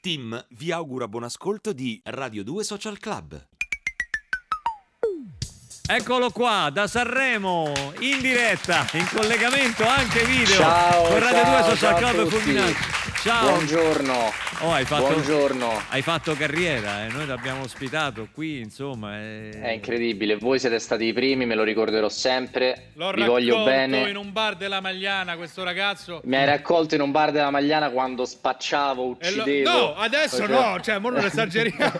[0.00, 3.46] Tim vi augura buon ascolto di Radio 2 Social Club.
[5.86, 11.76] Eccolo qua da Sanremo in diretta, in collegamento anche video Ciao, con Radio ciao, 2
[11.76, 12.28] Social Club.
[12.28, 12.74] Fulminacci.
[13.22, 13.50] Ciao.
[13.50, 14.51] Buongiorno.
[14.64, 15.68] Oh, hai fatto, Buongiorno.
[15.88, 17.08] Hai fatto carriera, eh?
[17.08, 19.18] noi ti abbiamo ospitato qui, insomma.
[19.18, 19.50] eh.
[19.60, 22.90] È incredibile, voi siete stati i primi, me lo ricorderò sempre.
[22.94, 24.08] L'ho Vi voglio raccolto bene.
[24.10, 26.20] in un bar della Magliana questo ragazzo.
[26.26, 29.70] Mi hai raccolto in un bar della Magliana quando spacciavo, E lo- uccidevo.
[29.70, 31.92] No, adesso facevo- no, cioè, mo non esageriamo.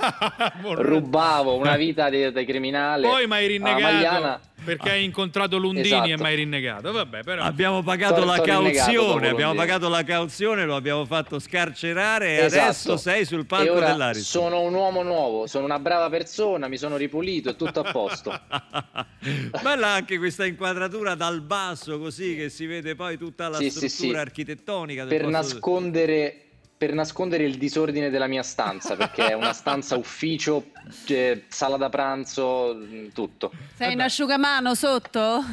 [0.75, 3.09] Rubavo una vita di, di criminale.
[3.09, 6.09] Poi mi hai alla rinnegato Perché hai incontrato Lundini Esatto.
[6.09, 6.92] e mi hai rinnegato.
[6.92, 7.42] Vabbè, però.
[7.42, 12.44] Abbiamo pagato T'ho- la dopo cauzione, abbiamo pagato la cauzione, lo abbiamo fatto scarcerare e
[12.44, 12.62] Esatto.
[12.62, 14.42] adesso sei sul palco ora dell'Ariston.
[14.42, 18.40] sono un uomo nuovo, sono una brava persona, mi sono ripulito, è tutto a posto.
[19.62, 23.88] Bella anche questa inquadratura dal basso così che si vede poi tutta la Sì, sì,
[23.88, 24.25] struttura sì.
[24.25, 26.41] architettonica del per posto- nascondere
[26.83, 30.73] per nascondere il disordine della mia stanza perché è una stanza ufficio
[31.07, 35.45] eh, sala da pranzo mh, tutto Sei un asciugamano sotto?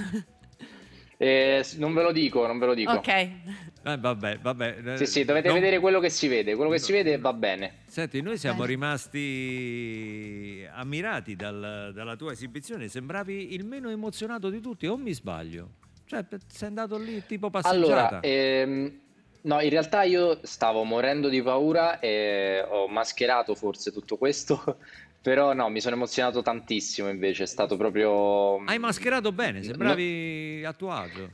[1.18, 3.08] Eh, non ve lo dico non ve lo dico Ok.
[3.10, 4.78] Eh, vabbè, vabbè.
[4.84, 7.32] eh, sì sì dovete non- vedere quello che si vede quello che si vede va
[7.34, 8.70] bene Senti, noi siamo Bene.
[8.72, 15.74] rimasti ammirati dal- dalla tua esibizione, sembravi il meno emozionato di tutti, o mi sbaglio?
[16.06, 17.76] Cioè, sei andato lì tipo passeggiata.
[17.78, 19.00] allora ehm,
[19.42, 24.78] no in realtà io stavo morendo di paura e ho mascherato forse tutto questo
[25.22, 30.74] però no mi sono emozionato tantissimo invece è stato proprio Hai mascherato bene, sembravi a
[30.74, 31.30] tuo agio.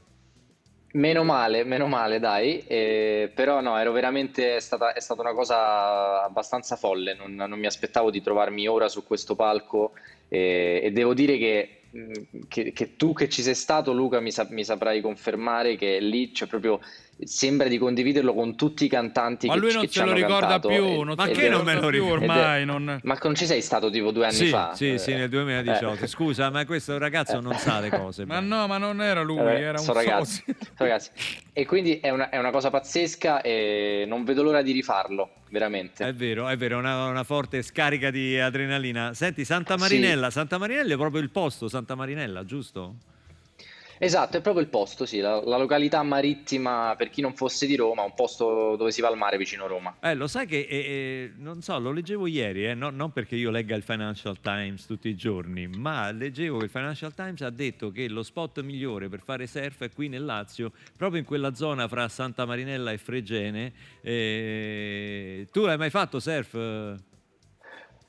[0.96, 2.64] Meno male, meno male, dai.
[2.68, 7.14] Eh, però no, ero veramente è stata, è stata una cosa abbastanza folle.
[7.16, 9.92] Non, non mi aspettavo di trovarmi ora su questo palco.
[10.30, 14.32] eh, e devo dire che, mh, che- che tu che ci sei stato, Luca, mi,
[14.32, 16.80] sa- mi saprai confermare che lì c'è proprio.
[17.24, 20.12] Sembra di condividerlo con tutti i cantanti Ma che, lui che non ci se lo
[20.12, 20.70] ricorda più.
[20.70, 22.14] E- Ma che non me lo ricordo?
[22.26, 22.62] ormai?
[22.62, 24.74] è- non- Ma non ci sei stato tipo due anni Sì, fa?
[24.76, 26.04] sì, sì, Eh, nel 2018.
[26.04, 26.08] eh.
[26.08, 28.26] Scusa, ma questo ragazzo non sa le cose.
[28.26, 31.10] Ma no, ma non era lui, Eh, era un sono ragazzi, sono ragazzi.
[31.54, 36.06] E quindi è una, è una cosa pazzesca e non vedo l'ora di rifarlo, veramente.
[36.06, 39.14] È vero, è vero, una, una forte scarica di adrenalina.
[39.14, 42.96] Senti, Santa Marinella, Santa Marinella è proprio il posto, Santa Marinella, giusto?
[43.98, 47.76] Esatto, è proprio il posto, sì, la, la località marittima, per chi non fosse di
[47.76, 49.96] Roma, un posto dove si va al mare vicino Roma.
[50.02, 53.36] Eh, lo sai che, eh, eh, non so, lo leggevo ieri, eh, no- non perché
[53.36, 57.50] io legga il Financial Times tutti i giorni, ma leggevo che il Financial Times ha
[57.50, 61.54] detto che lo spot migliore per fare surf è qui nel Lazio, proprio in quella
[61.56, 63.72] zona fra Santa Marinella e Fregene.
[64.02, 66.98] Eh, tu hai mai fatto surf?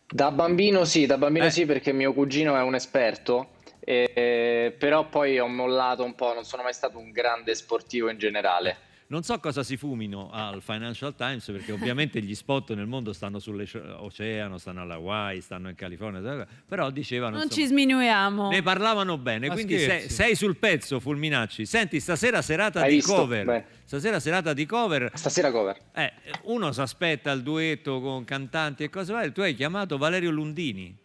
[0.09, 1.51] Da bambino sì, da bambino Eh.
[1.51, 3.49] sì perché mio cugino è un esperto,
[3.89, 8.19] eh, però poi ho mollato un po', non sono mai stato un grande sportivo in
[8.19, 8.79] generale.
[9.09, 13.39] Non so cosa si fumino al Financial Times perché ovviamente gli spot nel mondo stanno
[13.39, 17.37] sull'oceano, stanno alla Hawaii, stanno in California, però dicevano...
[17.37, 18.51] Non insomma, ci sminuiamo.
[18.51, 21.65] Ne parlavano bene, Ma quindi sei, sei sul pezzo, Fulminacci.
[21.67, 23.15] Senti, stasera serata Hai di visto?
[23.15, 23.45] cover.
[23.45, 23.65] Beh.
[23.85, 25.13] Stasera serata di cover.
[25.15, 25.77] Stasera cover.
[25.95, 26.13] Eh,
[26.47, 29.31] uno si aspetta il duetto con cantanti e cose varie.
[29.31, 31.05] Tu hai chiamato Valerio Lundini.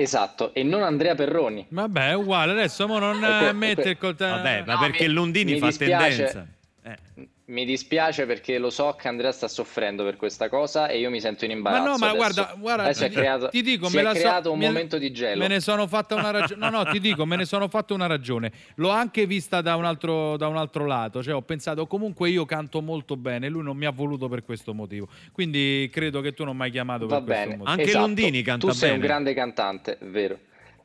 [0.00, 1.66] Esatto, e non Andrea Perroni.
[1.68, 4.36] Vabbè, è uguale, adesso mo non Eh, mette il coltello.
[4.36, 6.24] Vabbè, ma No, perché mi- Lundini mi fa dispiace.
[6.24, 6.46] tendenza.
[6.84, 7.28] Eh.
[7.50, 11.20] Mi dispiace perché lo so che Andrea sta soffrendo per questa cosa e io mi
[11.20, 11.82] sento in imbarazzo.
[11.82, 12.16] Ma no, ma adesso.
[12.16, 14.58] guarda, guarda Adesso è ti, creato, ti dico, si me è la so- creato un
[14.60, 15.40] me- momento di gelo.
[15.40, 16.60] Me ne sono fatta una ragione.
[16.60, 18.52] No, no, ti dico, me ne sono fatta una ragione.
[18.76, 21.24] L'ho anche vista da un altro, da un altro lato.
[21.24, 23.48] Cioè, ho pensato, comunque io canto molto bene.
[23.48, 25.08] Lui non mi ha voluto per questo motivo.
[25.32, 27.56] Quindi credo che tu non mi hai chiamato Va per questo bene.
[27.56, 27.70] motivo.
[27.72, 28.04] Anche Esatto.
[28.06, 29.06] Londini canta Tu sei un bene.
[29.08, 30.38] grande cantante, vero.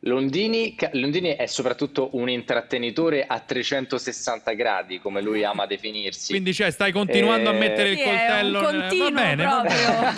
[0.07, 6.31] Londini, Londini è soprattutto un intrattenitore a 360 gradi, come lui ama definirsi.
[6.31, 8.61] Quindi, cioè, stai continuando Eh, a mettere il Sì, è un coltello.
[8.61, 10.13] nel- continuo va bene, va bene.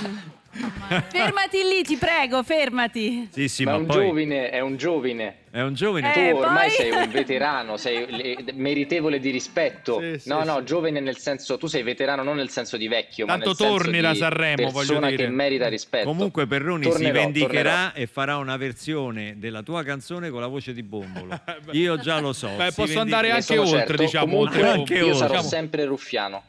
[0.52, 1.06] proprio.
[1.10, 3.30] fermati lì, ti prego, fermati.
[3.32, 5.36] Sì, sì, ma, ma, è un poi giovine, è un giovine.
[5.52, 6.12] È un giovane.
[6.14, 10.00] Tu Eh, ormai poi- sei un veterano, sei le- meritevole di rispetto.
[10.00, 10.64] Sì, sì, no, no, sì.
[10.66, 13.74] giovane nel senso, tu sei veterano non nel senso di vecchio, ma Tanto nel senso
[13.78, 15.24] torni di da Sanremo, voglio persona dire.
[15.26, 16.06] che merita rispetto.
[16.06, 17.92] Comunque Perroni Tornerò, si vendicherà tornerò.
[17.96, 21.40] e farà una versione della tua canzone con la voce di Bombolo.
[21.72, 22.50] Io già lo so.
[22.56, 24.04] Beh, posso andare anche sono oltre, certo.
[24.04, 25.18] diciamo, Comunque, oltre- Anche io oltre.
[25.18, 26.44] sarò diciamo- sempre ruffiano.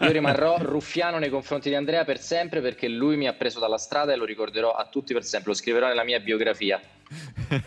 [0.00, 3.78] Io rimarrò ruffiano nei confronti di Andrea per sempre perché lui mi ha preso dalla
[3.78, 5.50] strada e lo ricorderò a tutti per sempre.
[5.50, 6.80] Lo scriverò nella mia biografia.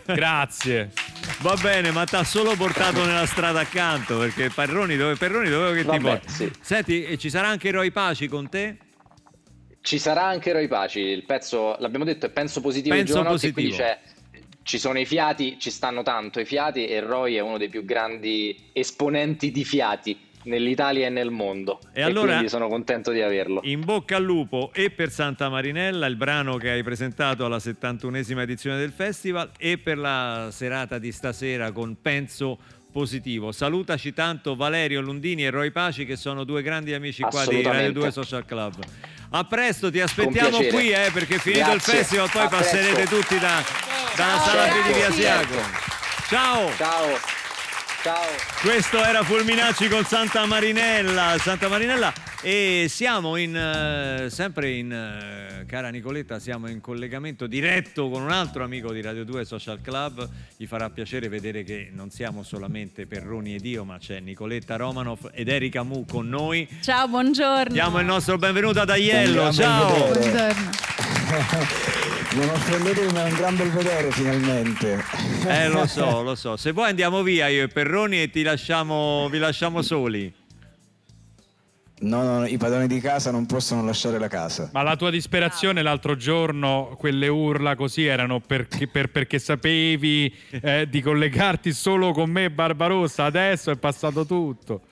[0.04, 0.90] Grazie.
[1.40, 5.72] Va bene, ma ti ha solo portato nella strada accanto perché Perroni, dove, Perroni dovevo
[5.72, 6.28] che ti porti.
[6.28, 6.50] sì.
[6.60, 8.76] Senti, e ci sarà anche Roy Paci con te?
[9.80, 13.52] Ci sarà anche Roy Paci, il pezzo, l'abbiamo detto, è penso positivo Penso positivo.
[13.52, 13.98] quindi c'è,
[14.62, 17.84] ci sono i fiati, ci stanno tanto i fiati e Roy è uno dei più
[17.84, 21.78] grandi esponenti di fiati nell'Italia e nel mondo.
[21.92, 23.60] E allora- quindi sono contento di averlo.
[23.64, 28.40] In bocca al lupo e per Santa Marinella, il brano che hai presentato alla 71esima
[28.40, 32.58] edizione del festival e per la serata di stasera con Penso
[32.92, 33.52] Positivo.
[33.52, 37.68] Salutaci tanto Valerio Lundini e Roy Paci che sono due grandi amici qua di Radio
[37.68, 37.98] Assolutamente.
[37.98, 38.74] 2 Social Club.
[39.30, 41.92] A presto, ti aspettiamo qui eh, perché finito il Grazie.
[41.94, 43.16] festival poi A passerete presto.
[43.18, 43.62] tutti da,
[44.16, 44.92] dalla sala di.
[44.94, 45.56] Via Siago.
[46.28, 46.70] Ciao!
[46.76, 47.44] Ciao.
[48.06, 48.22] Ciao.
[48.60, 55.64] Questo era Fulminacci con Santa Marinella, Santa Marinella e siamo in, eh, sempre in, eh,
[55.66, 60.24] cara Nicoletta, siamo in collegamento diretto con un altro amico di Radio 2 Social Club,
[60.56, 65.32] gli farà piacere vedere che non siamo solamente Perroni ed io, ma c'è Nicoletta Romanov
[65.32, 66.68] ed Erika Mu con noi.
[66.82, 67.72] Ciao, buongiorno.
[67.72, 70.12] Diamo il nostro benvenuto ad Aiello, ciao!
[70.12, 70.95] Buongiorno.
[72.34, 75.02] Non offendetemi, ma è un gran bel vedere finalmente.
[75.46, 79.28] Eh lo so, lo so, se vuoi andiamo via io e Perroni e ti lasciamo,
[79.30, 80.32] vi lasciamo soli.
[81.98, 84.68] No, no, no, i padroni di casa non possono lasciare la casa.
[84.74, 90.86] Ma la tua disperazione l'altro giorno, quelle urla così erano perché, per- perché sapevi eh,
[90.90, 93.24] di collegarti solo con me, Barbarossa.
[93.24, 94.82] Adesso è passato tutto.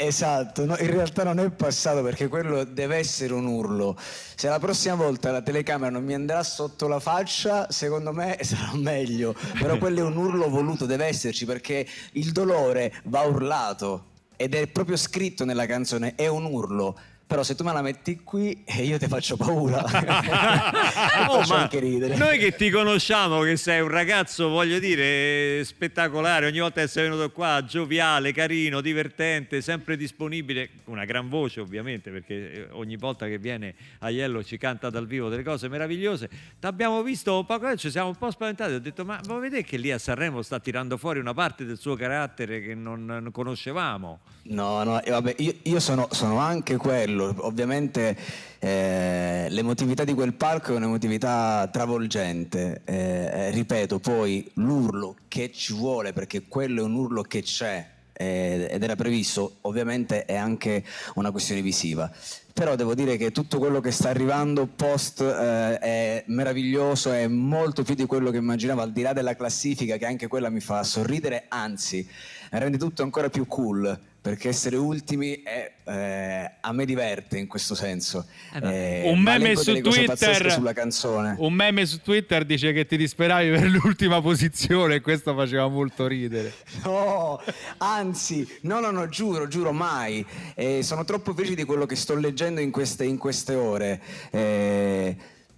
[0.00, 3.98] Esatto, no, in realtà non è passato perché quello deve essere un urlo.
[3.98, 8.70] Se la prossima volta la telecamera non mi andrà sotto la faccia, secondo me sarà
[8.74, 9.34] meglio.
[9.58, 14.68] Però quello è un urlo voluto, deve esserci perché il dolore va urlato ed è
[14.68, 16.96] proprio scritto nella canzone, è un urlo.
[17.28, 19.84] Però se tu me la metti qui eh, io ti faccio paura.
[21.28, 22.16] Oh, faccio anche ridere.
[22.16, 27.04] Noi che ti conosciamo, che sei un ragazzo, voglio dire, spettacolare, ogni volta che sei
[27.04, 33.26] venuto qua, gioviale, carino, divertente, sempre disponibile, una gran voce ovviamente, perché eh, ogni volta
[33.26, 36.28] che viene a Iello ci canta dal vivo delle cose meravigliose.
[36.58, 39.76] Ti abbiamo visto poco, ci siamo un po' spaventati, ho detto ma vuoi vedere che
[39.76, 44.20] lì a Sanremo sta tirando fuori una parte del suo carattere che non conoscevamo?
[44.50, 47.34] No, no, vabbè, io, io sono, sono anche quello.
[47.40, 48.16] Ovviamente
[48.58, 52.80] eh, l'emotività di quel palco è un'emotività travolgente.
[52.84, 57.86] Eh, eh, ripeto, poi l'urlo che ci vuole, perché quello è un urlo che c'è
[58.14, 60.82] eh, ed era previsto, ovviamente è anche
[61.14, 62.10] una questione visiva.
[62.58, 67.84] però devo dire che tutto quello che sta arrivando post eh, è meraviglioso, è molto
[67.84, 70.82] più di quello che immaginavo, al di là della classifica che anche quella mi fa
[70.82, 72.08] sorridere, anzi
[72.50, 73.96] rende tutto ancora più cool
[74.28, 78.26] perché essere ultimi è, eh, a me diverte in questo senso.
[78.62, 81.34] Eh, un ma meme su Twitter sulla canzone.
[81.38, 86.06] un meme su Twitter dice che ti disperavi per l'ultima posizione e questo faceva molto
[86.06, 86.52] ridere
[86.84, 87.40] No,
[87.78, 90.24] anzi, no, no, no, giuro, giuro, mai.
[90.54, 94.00] Eh, sono troppo felice di quello che sto leggendo in queste, in queste ore.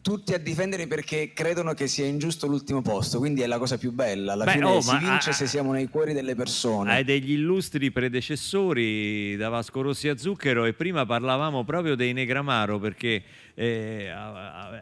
[0.02, 3.92] Tutti a difendere perché credono che sia ingiusto l'ultimo posto, quindi è la cosa più
[3.92, 4.32] bella.
[4.32, 6.90] Alla Beh, fine oh, si vince ah, se siamo nei cuori delle persone.
[6.90, 12.78] Hai degli illustri predecessori da Vasco Rossi a Zucchero e prima parlavamo proprio dei Negramaro
[12.78, 13.22] perché
[13.52, 14.10] eh,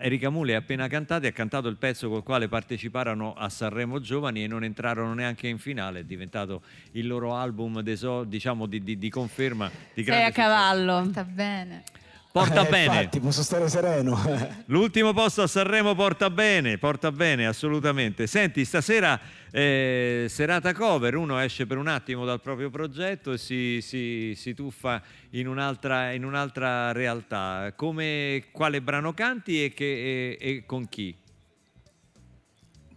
[0.00, 3.98] Erika Mule ha appena cantato e ha cantato il pezzo col quale parteciparono a Sanremo
[3.98, 6.62] Giovani e non entrarono neanche in finale, è diventato
[6.92, 11.08] il loro album deso- diciamo di, di- di conferma di Sei a cavallo.
[11.10, 11.82] Sta bene.
[12.30, 12.94] Porta Eh, bene.
[12.96, 14.16] Infatti, posso stare sereno.
[14.66, 18.26] L'ultimo posto a Sanremo porta bene, porta bene assolutamente.
[18.26, 19.18] Senti, stasera
[19.50, 24.54] eh, serata cover, uno esce per un attimo dal proprio progetto e si, si- si
[24.54, 27.72] tuffa in un'altra, in un'altra realtà.
[27.74, 31.16] Come, quale brano canti e, che- e- e con chi?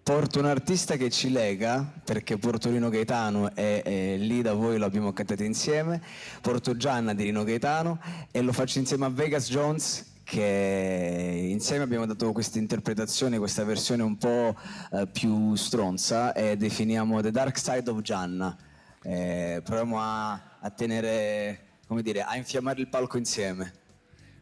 [0.04, 4.80] Porto un artista che ci lega, perché porto Rino Gaetano e, e lì da voi
[4.80, 6.02] lo abbiamo cantato insieme.
[6.42, 8.00] Porto Gianna di Rino Gaetano
[8.32, 14.02] e lo faccio insieme a Vegas Jones che insieme abbiamo dato questa interpretazione, questa versione
[14.02, 14.56] un po'
[14.92, 18.58] eh, più stronza e definiamo The Dark Side of Gianna.
[19.04, 23.81] Eh, proviamo a, a tenere, come dire, a infiammare il palco insieme.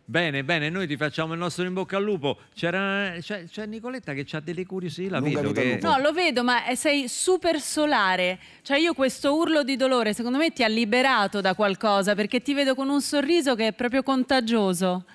[0.09, 2.39] Bene, bene, noi ti facciamo il nostro in bocca al lupo.
[2.55, 5.77] C'era, c'è, c'è Nicoletta che ha delle curiosità, la Lunga vedo che...
[5.83, 8.39] No, lo vedo, ma sei super solare.
[8.63, 12.55] Cioè io questo urlo di dolore, secondo me ti ha liberato da qualcosa, perché ti
[12.55, 15.05] vedo con un sorriso che è proprio contagioso.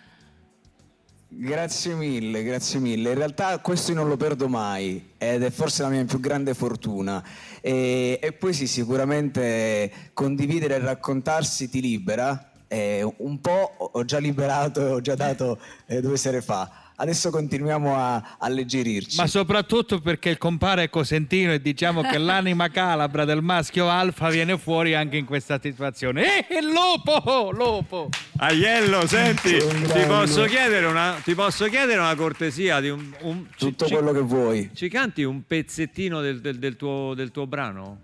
[1.26, 3.10] Grazie mille, grazie mille.
[3.10, 6.54] In realtà questo io non lo perdo mai ed è forse la mia più grande
[6.54, 7.20] fortuna.
[7.60, 12.50] E, e poi sì, sicuramente condividere e raccontarsi ti libera.
[12.68, 16.78] E un po' ho già liberato e ho già dato eh, due sere fa.
[16.96, 19.16] Adesso continuiamo a alleggerirci.
[19.16, 24.28] Ma soprattutto perché il compare è cosentino e diciamo che l'anima calabra del maschio alfa
[24.30, 26.46] viene fuori anche in questa situazione.
[26.48, 27.50] Eh, il lupo!
[27.50, 28.08] Lupo!
[28.38, 33.66] Aiello, senti, ti posso, chiedere una, ti posso chiedere una cortesia di un, un- ci-
[33.70, 34.70] Tutto ci- quello che vuoi.
[34.72, 37.98] Ci canti un pezzettino del, del- del tuo, del tuo brano?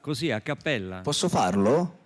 [0.00, 1.00] Così, a cappella?
[1.00, 1.98] Posso farlo?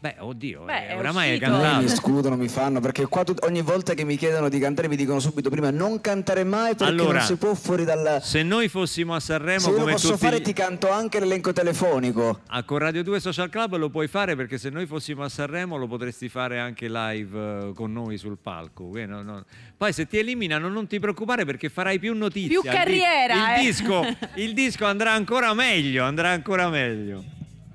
[0.00, 1.50] Beh, oddio, Beh, eh, è oramai uscito.
[1.50, 1.84] No, mi cantato.
[1.86, 5.18] escludono, mi fanno, perché qua tut- ogni volta che mi chiedono di cantare mi dicono
[5.18, 8.20] subito prima non cantare mai perché Allora, non si può fuori dal...
[8.22, 11.52] Se noi fossimo a Sanremo Se come posso tutti fare gli- ti canto anche l'elenco
[11.52, 12.40] telefonico.
[12.46, 15.76] Ah, con Radio 2 Social Club lo puoi fare perché se noi fossimo a Sanremo
[15.76, 17.38] lo potresti fare anche live
[17.68, 18.94] eh, con noi sul palco.
[18.96, 19.44] Eh, no, no.
[19.76, 22.48] Poi se ti eliminano non ti preoccupare perché farai più notizie.
[22.50, 23.64] Più Il di- carriera, Il, eh.
[23.66, 24.02] disco,
[24.36, 27.24] il disco andrà ancora meglio, andrà ancora meglio.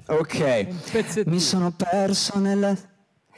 [0.08, 2.76] Ok, mi sono perso nella...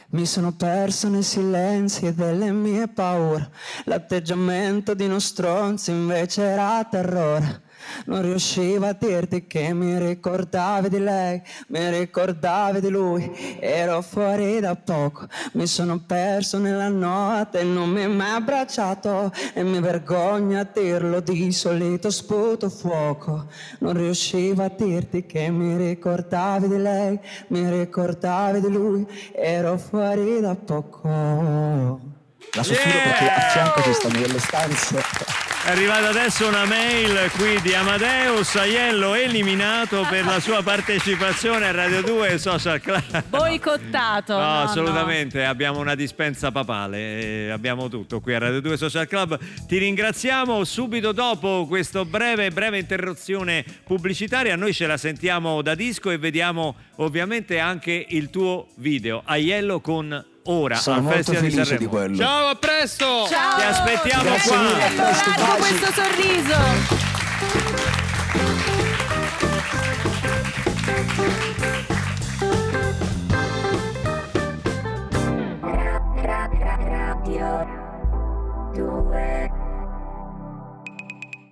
[0.09, 3.49] Mi sono perso nei silenzi delle mie paure.
[3.85, 7.63] L'atteggiamento di uno stronzo invece era terrore.
[8.05, 13.57] Non riuscivo a dirti che mi ricordavi di lei, mi ricordavi di lui.
[13.59, 19.31] Ero fuori da poco, mi sono perso nella notte non mi hai mai abbracciato.
[19.53, 23.47] E mi vergogno a dirlo, di solito sputo fuoco.
[23.79, 29.05] Non riuscivo a dirti che mi ricordavi di lei, mi ricordavi di lui.
[29.33, 31.09] Ero fuori da poco.
[32.53, 35.34] La sospiro perché a fianco ci stanno delle stanze.
[35.65, 41.71] È arrivata adesso una mail qui di Amadeus Aiello eliminato per la sua partecipazione a
[41.71, 43.23] Radio 2 Social Club.
[43.29, 44.33] Boicottato.
[44.33, 44.61] No, no, no.
[44.61, 49.39] assolutamente, abbiamo una dispensa papale, eh, abbiamo tutto qui a Radio 2 Social Club.
[49.65, 54.55] Ti ringraziamo subito dopo questa breve, breve interruzione pubblicitaria.
[54.55, 59.23] Noi ce la sentiamo da disco e vediamo ovviamente anche il tuo video.
[59.25, 61.89] Aiello con Ora Sono al molto Festival di felice Sanremo.
[61.91, 62.17] di quello.
[62.17, 63.27] Ciao, a presto!
[63.27, 63.57] Ciao.
[63.57, 64.61] Ti aspettiamo Grazie qua.
[64.61, 65.57] mille, a presto, baci.
[65.59, 67.63] questo sorriso.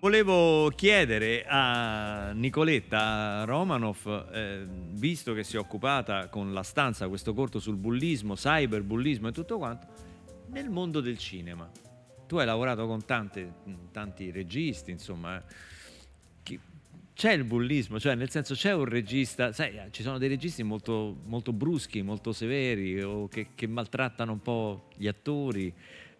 [0.03, 7.33] Volevo chiedere a Nicoletta Romanov, eh, visto che si è occupata con la stanza, questo
[7.33, 9.87] corto sul bullismo, cyberbullismo e tutto quanto,
[10.47, 11.71] nel mondo del cinema.
[12.27, 13.53] Tu hai lavorato con tante-
[13.93, 15.37] tanti registi, insomma.
[15.37, 15.43] eh.
[16.43, 16.59] Chi-
[17.13, 21.15] c'è il bullismo, cioè nel senso c'è un regista, sai, ci sono dei registi molto,
[21.27, 25.73] molto bruschi, molto severi che, che maltrattano un po' gli attori.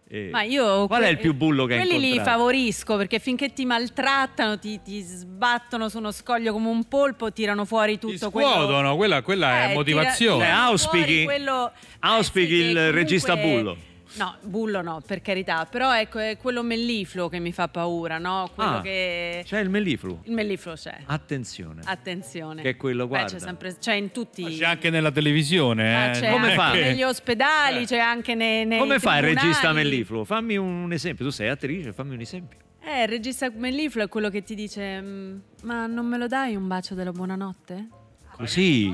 [0.10, 3.52] Eh, Ma io Qual è il più bullo che hai Quelli li favorisco perché finché
[3.54, 8.50] ti maltrattano, ti, ti sbattono su uno scoglio come un polpo, tirano fuori tutto quello.
[8.50, 10.44] Scuotono, quella, quella Eh, è motivazione.
[10.46, 13.78] tira- tirano auspichi- fuori quello- Auspichi eh sì, il comunque- regista bullo.
[14.16, 18.50] No, bullo no, per carità, però ecco è quello mellifluo che mi fa paura, no?
[18.54, 20.20] Quello Ah, che C'è il mellifluo.
[20.26, 20.96] il mellifluo c'è.
[21.06, 21.82] Attenzione.
[21.86, 22.62] Attenzione.
[22.62, 23.32] Che è quello, Beh, guarda.
[23.32, 25.96] c'è sempre c'è in tutti C'è anche nella televisione.
[25.96, 26.12] Ah, eh.
[26.20, 26.72] c'è Come anche fa?
[26.74, 30.24] negli ospedali, c'è anche nei, nei Come fa il regista mellifluo?
[30.26, 31.26] Fammi un esempio.
[31.26, 32.60] Tu sei attrice, fammi un esempio.
[32.86, 36.56] Eh, il regista mellifluo è quello che ti dice "Mm, ma non me lo dai
[36.56, 37.88] un bacio della buonanotte?
[38.36, 38.94] Così.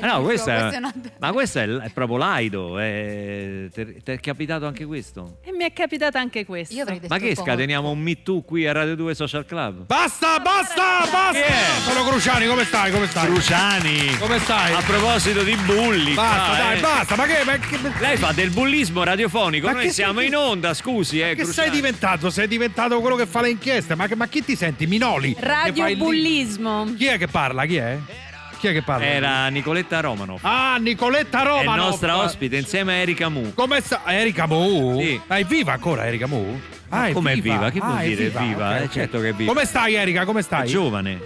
[0.00, 2.78] Ah, no, questo è- questo Ma questo è, è proprio laido.
[2.78, 3.66] È...
[3.72, 5.38] Ti è capitato anche questo?
[5.42, 6.74] E mi è capitato anche questo.
[6.74, 9.84] Io avrei detto Ma che scateniamo un Me Too qui a Radio 2 Social Club?
[9.86, 11.90] Basta, basta, basta!
[11.90, 12.90] Sono Cruciani, come stai?
[12.92, 13.26] Come stai?
[13.26, 14.16] Cruciani!
[14.18, 14.72] Come stai?
[14.72, 16.80] A proposito di bulli, Basta, qua, dai, eh.
[16.80, 17.16] basta.
[17.16, 20.36] Ma che, ma che, Lei fa del bullismo radiofonico, Ma noi che siamo sei- in
[20.36, 21.52] onda, scusi, eh, che Cruciani.
[21.68, 22.30] sei diventato?
[22.30, 23.94] Sei diventato quello che fa le inchieste?
[23.94, 24.86] Ma, che- ma chi ti senti?
[24.86, 25.34] Minoli?
[25.38, 26.94] Radiobullismo.
[26.96, 27.64] Chi è che parla?
[27.66, 27.98] Chi è?
[28.58, 29.04] Chi è che parla?
[29.06, 30.38] Era Nicoletta Romano.
[30.42, 31.84] Ah, Nicoletta È Romano.
[31.84, 33.52] nostra ospite insieme a Erika Mu.
[33.54, 34.02] Come sta?
[34.06, 34.98] Erika Mu?
[35.00, 35.20] Sì.
[35.26, 36.58] Ma è viva ancora Erika Mu?
[36.88, 37.70] Ah, come è viva?
[37.70, 38.68] Che vuol Ah, dire è viva?
[38.70, 38.90] ok, Eh, ok.
[38.92, 39.52] certo che è viva.
[39.52, 40.24] Come stai Erika?
[40.24, 40.68] Come È stai?
[40.68, 41.20] giovane.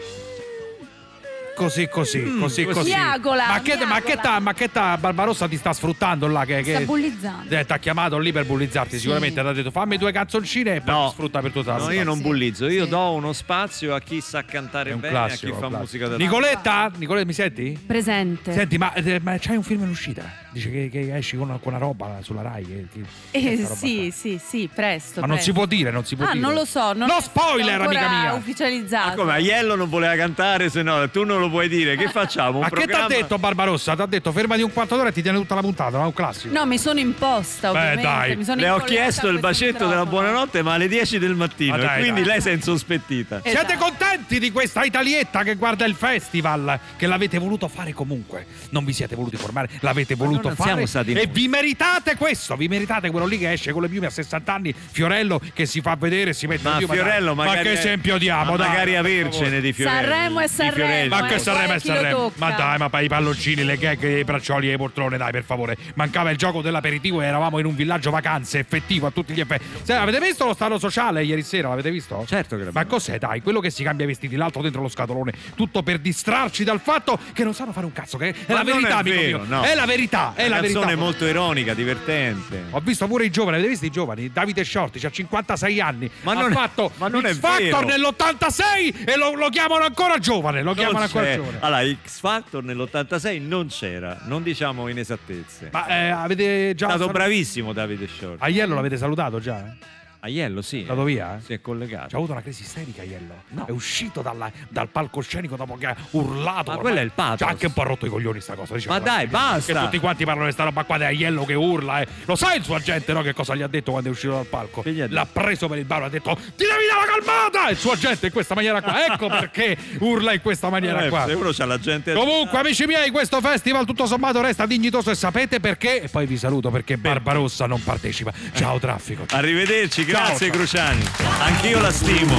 [1.54, 2.88] Così, così, Mm, così, così.
[2.88, 4.16] Miagola, ma che, ma che miagola.
[4.22, 6.44] ta, ma che ta Barbarossa ti sta sfruttando là?
[6.46, 6.74] Che, che...
[6.76, 7.54] Sta bullizzando.
[7.54, 10.80] Eh, ti ha chiamato lì per bullizzarti sicuramente ti ha detto fammi due canzoncine e
[10.80, 11.06] poi No.
[11.08, 12.90] ti sfrutta per tutta la No, io non Sì, bullizzo, io sì.
[12.90, 15.78] do uno spazio a chi sa cantare bene, a classico, chi un fa classico.
[15.80, 16.90] musica della Nicoletta?
[16.96, 17.78] Nicoletta mi senti?
[17.86, 18.52] Presente.
[18.52, 20.22] Senti ma, eh, ma c'hai un film in uscita
[20.52, 24.06] dice che, che esci con una, con una roba sulla Rai che- che- Eh, sì,
[24.08, 24.10] qua?
[24.12, 25.20] sì, sì, presto.
[25.20, 25.52] ma non presto.
[25.52, 26.92] si può dire non si può Ah, dire non lo so.
[26.92, 29.08] Non no spoiler amica mia Ufficializzato.
[29.10, 31.96] Ma come Aiello non voleva cantare, se no tu non lo puoi dire.
[31.96, 32.58] Che facciamo?
[32.58, 33.96] Un ma che ti ha programma- detto Barbarossa?
[33.96, 36.06] Ti ha detto fermati un quarto d'ora e ti tiene tutta la puntata, ma è
[36.06, 36.52] un classico.
[36.52, 38.02] No, mi sono imposta, Beh, ovviamente.
[38.02, 38.36] dai.
[38.36, 41.76] Mi sono Le ho chiesto il bacetto della buonanotte, ma alle 10 del mattino.
[41.76, 42.30] Ma dai, quindi dai.
[42.30, 43.40] lei si è insospettita.
[43.42, 43.66] Esatto.
[43.66, 46.78] Siete contenti di questa italietta che guarda il festival?
[46.96, 48.46] Che l'avete voluto fare comunque.
[48.70, 50.70] Non vi siete voluti formare, l'avete voluto non fare.
[50.70, 51.26] siamo stati e noi.
[51.26, 52.56] vi meritate questo.
[52.56, 54.74] Vi meritate quello lì che esce con le piume a 60 anni.
[54.90, 56.94] Fiorello che si fa vedere e si mette Ma le piume.
[56.94, 57.56] Fiorello, magari.
[57.56, 58.50] Ma che esempio diamo?
[58.52, 60.00] ma dai, magari avercene di Fiorello.
[60.00, 61.16] Sanremo e Sanremo.
[61.16, 62.16] Ma che Eh, Sanremo e Sanremo?
[62.18, 62.34] tocca?
[62.36, 65.44] Ma dai, ma poi i palloncini, le gag, i braccioli e le poltrone, dai, per
[65.44, 65.76] favore.
[65.94, 69.64] Mancava il gioco dell'aperitivo e eravamo in un villaggio vacanze effettivo a tutti gli effetti.
[69.82, 71.68] Se, avete visto lo stato sociale ieri sera?
[71.68, 72.24] L'avete visto?
[72.26, 73.40] Certo che l'abbiamo Ma cos'è, dai?
[73.42, 77.18] Quello che si cambia i vestiti, l'altro dentro lo scatolone, tutto per distrarci dal fatto
[77.32, 78.16] che non sanno fare un cazzo.
[78.18, 79.46] Che è Ma la verità, è amico vero, mio.
[79.56, 79.62] no.
[79.62, 80.78] È la verità, è Una la verità.
[80.80, 82.64] canzone molto ironica, divertente.
[82.70, 84.30] Ho visto pure i giovani, avete visto i giovani?
[84.32, 86.10] Davide Shorty, ha 56 anni.
[86.22, 87.86] Ma ha non è- fatto ma non X è Factor vero.
[87.86, 90.62] nell'86 e lo, lo chiamano ancora giovane.
[90.62, 91.34] Lo chiamano ancora c'è.
[91.36, 91.56] giovane.
[91.60, 95.68] Allora, X Factor nell'86 non c'era, non diciamo inesattezze.
[95.72, 96.86] Ma eh, avete È già.
[96.86, 98.36] stato salu- bravissimo Davide Short.
[98.42, 99.74] Aiello l'avete salutato già?
[100.22, 100.84] Aiello, sì.
[100.84, 101.36] Dato via?
[101.36, 101.40] eh?
[101.42, 102.08] Si è collegato.
[102.10, 103.42] C'ha avuto una crisi isterica Aiello.
[103.48, 103.64] No.
[103.66, 106.72] È uscito dalla- dal palcoscenico dopo che ha urlato.
[106.72, 107.38] Ma quello è il pathos.
[107.40, 108.74] C'ha anche un po' rotto i coglioni sta cosa.
[108.74, 108.98] diciamo.
[108.98, 109.72] Ma dai, basta.
[109.72, 112.00] Che tutti quanti parlano di sta roba qua di Aiello che urla.
[112.02, 112.06] eh.
[112.26, 113.22] Lo sai il suo agente, no?
[113.22, 114.82] Che cosa gli ha detto quando è uscito dal palco?
[114.84, 117.70] L'ha preso per il bar e ha detto ti devi dare la calmata!
[117.70, 119.04] Il suo agente in questa maniera qua.
[119.06, 121.24] Ecco perché urla in questa maniera Eh, qua.
[121.26, 125.14] se uno c'ha la gente Comunque, amici miei, questo festival tutto sommato resta dignitoso e
[125.14, 126.02] sapete perché?
[126.02, 128.32] E poi vi saluto perché Barbarossa non partecipa.
[128.52, 129.24] Ciao traffico.
[129.30, 130.56] Arrivederci, grazie ciao.
[130.56, 131.04] Cruciani.
[131.40, 132.36] Anch'io la stimo.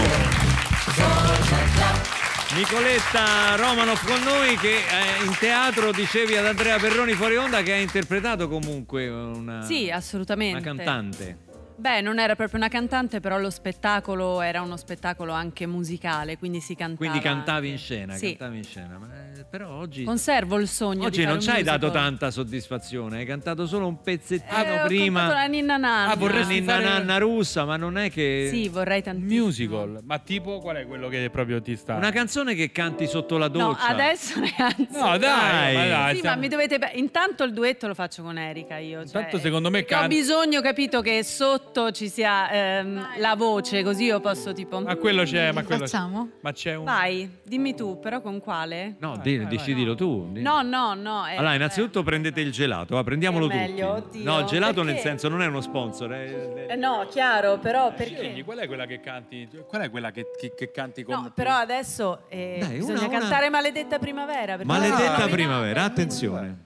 [2.56, 7.72] Nicoletta Romanov con noi che eh, in teatro dicevi ad Andrea Perroni fuori onda che
[7.72, 10.58] ha interpretato comunque una, Sì, assolutamente.
[10.58, 11.38] una cantante.
[11.78, 16.60] Beh, non era proprio una cantante, però lo spettacolo era uno spettacolo anche musicale, quindi
[16.60, 16.98] si cantava.
[17.10, 17.84] Quindi cantavi in anche.
[17.84, 18.36] scena, Sì.
[18.36, 18.98] cantavi in scena.
[19.00, 19.08] Ma,
[19.50, 23.88] però oggi, Conservo il sogno oggi non ci hai dato tanta soddisfazione, hai cantato solo
[23.88, 25.28] un pezzettino Eh, prima.
[25.28, 26.12] la Ninna Nanna.
[26.12, 29.44] Ah, vorresti Ninna fare- Nanna russa, ma non è che Sì, vorrei tantissimo.
[29.46, 30.00] Musical.
[30.04, 31.96] Ma tipo qual è quello che proprio ti sta?
[31.96, 33.88] una canzone che canti sotto la No, doccia.
[33.88, 34.88] adesso neanche.
[34.92, 35.76] No, dai, Dai.
[35.76, 36.80] ma dai, Sì, stiamo- ma mi dovete.
[36.96, 38.98] Intanto il duetto lo faccio con Erika io.
[39.00, 43.36] Cioè, Intanto secondo me perché Ho can- bisogno, capito, che sotto ci sia ehm, la
[43.36, 44.80] voce, così io posso tipo.
[44.82, 46.30] Ma quello c'è, ma quello Facciamo?
[46.42, 48.96] Ma c'è un Vai, dimmi tu, però con quale?
[49.00, 50.30] No, di- vai, decidilo tu.
[50.34, 51.28] No, no, no.
[51.28, 51.56] eh, Allora, eh.
[51.58, 54.18] innanzitutto prendete il gelato, va, prendiamolo È meglio, tutti.
[54.20, 55.10] oddio, no, il gelato nel perché?
[55.10, 56.12] senso non è uno sponsor.
[56.12, 56.66] È...
[56.70, 58.44] Eh, no, chiaro, però Scegli, perché?
[58.44, 59.48] qual è quella che canti?
[59.68, 63.08] Qual è quella che, che- che canti con No, però adesso eh, Dai, bisogna una-
[63.08, 64.58] una- cantare Maledetta Primavera.
[64.64, 66.58] Maledetta primavera, attenzione.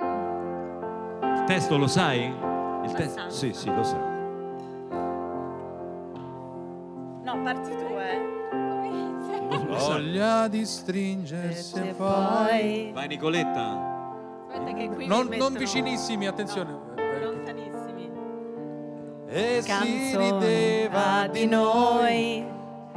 [0.00, 2.24] Il testo lo sai?
[2.84, 3.28] Il testo?
[3.30, 4.10] Sì, sì, lo sai.
[7.24, 7.81] No, parti tu, eh.
[9.86, 12.90] Voglia di stringersi e poi.
[12.92, 13.90] Vai Nicoletta.
[14.48, 16.76] Aspetta che qui Non, non vicinissimi, attenzione.
[17.20, 18.10] Lontanissimi.
[19.28, 22.46] E si Canzone rideva di noi.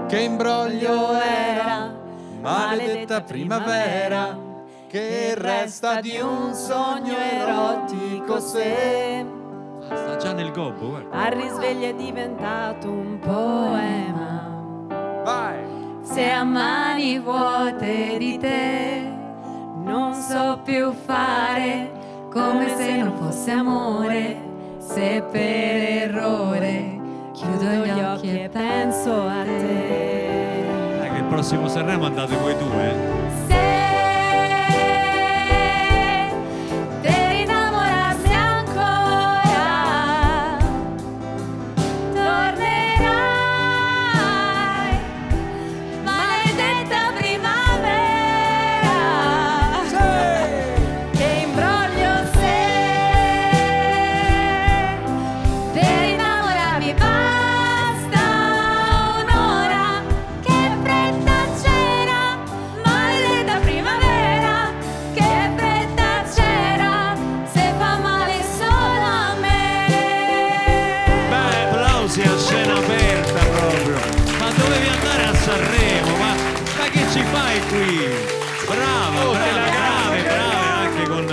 [0.07, 1.95] Che imbroglio era,
[2.41, 4.37] maledetta primavera,
[4.87, 9.25] che resta di un sogno erotico se.
[9.81, 11.15] Sta già nel gobbo, guarda.
[11.17, 14.53] A risveglio è diventato un poema.
[15.23, 15.74] Vai!
[16.05, 19.11] Se a mani vuote di te
[19.83, 21.91] non so più fare
[22.31, 24.37] come se non fosse amore,
[24.77, 26.99] se per errore
[27.33, 30.63] chiudo gli occhi e penso a te.
[30.99, 33.24] Dai che il prossimo Sanremo andate voi due.
[77.69, 78.65] Qui?
[78.67, 81.25] Brava, Oh, te brava, brave, anche con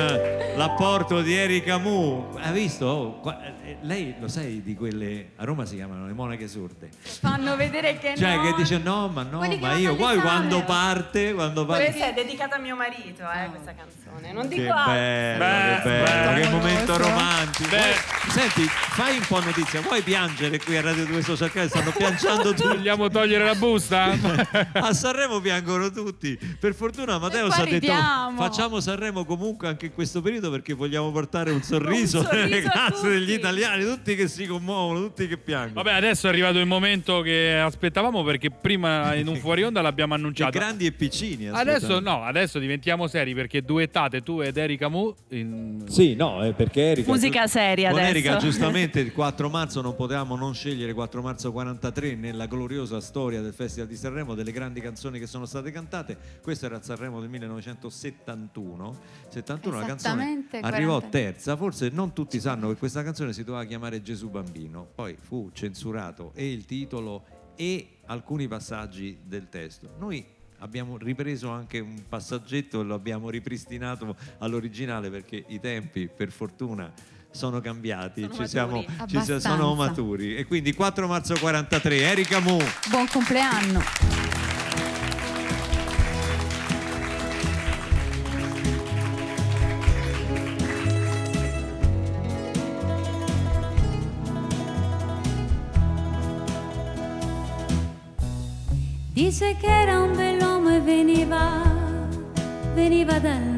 [0.56, 2.28] l'apporto di Erika Mu.
[2.38, 2.86] Hai visto?
[2.86, 6.90] Oh, qua- eh, lei lo sai di quelle a Roma si chiamano le monache sorde.
[7.00, 8.42] Fanno vedere che Cioè no.
[8.42, 12.12] che dice no, ma no, Quelli ma io poi quando parte, quando parte Questa è
[12.12, 14.01] dedicata a mio marito, eh, questa canzone.
[14.32, 14.92] Non Che dico altro.
[14.92, 17.68] bello, Beh, che bello, che momento romantico.
[17.68, 17.76] Beh.
[17.76, 21.66] Vuoi- Senti, fai un po' notizia, vuoi piangere qui a Radio 2 Social Club?
[21.68, 22.66] Stanno piangendo tutti.
[22.66, 24.16] Vogliamo togliere la busta?
[24.72, 26.38] A Sanremo piangono tutti.
[26.58, 27.92] Per fortuna Matteo ha detto
[28.36, 32.64] facciamo Sanremo comunque anche in questo periodo perché vogliamo portare un sorriso, Un sorriso nelle
[32.64, 35.82] a casse degli italiani, tutti che si commuovono, tutti che piangono.
[35.82, 40.14] Vabbè, adesso è arrivato il momento che aspettavamo perché prima in un fuori onda l'abbiamo
[40.14, 40.58] Che annunciato.
[40.58, 41.48] grandi e piccini.
[41.48, 42.10] Adesso ascolta.
[42.10, 43.62] no, adesso diventiamo seri perché
[44.02, 47.10] duettate tu ed Erika Mu in- Sì, no, è perché Erika...
[47.10, 48.16] Musica seria Con adesso.
[48.16, 53.40] Erika giustamente il 4 marzo non potevamo non scegliere 4 marzo 43 nella gloriosa storia
[53.40, 56.16] del Festival di Sanremo delle grandi canzoni che sono state cantate.
[56.42, 58.96] Questo era il Sanremo del 1971.
[59.28, 61.08] 71 la canzone arrivò 40.
[61.08, 61.56] terza.
[61.56, 64.88] Forse non tutti sanno che questa canzone si doveva chiamare Gesù bambino.
[64.94, 67.24] Poi fu censurato e il titolo
[67.56, 69.94] e alcuni passaggi del testo.
[69.98, 70.24] Noi
[70.62, 76.90] abbiamo ripreso anche un passaggetto e lo abbiamo ripristinato all'originale perché i tempi, per fortuna,
[77.30, 79.08] sono cambiati, Sono ci siamo, maturi.
[79.18, 80.36] ci siamo- sono maturi.
[80.36, 82.58] E quindi 4 marzo 43, Erika Mu.
[82.90, 83.80] Buon compleanno.
[99.12, 100.18] Dice che era un
[102.82, 103.51] veniva dal mare.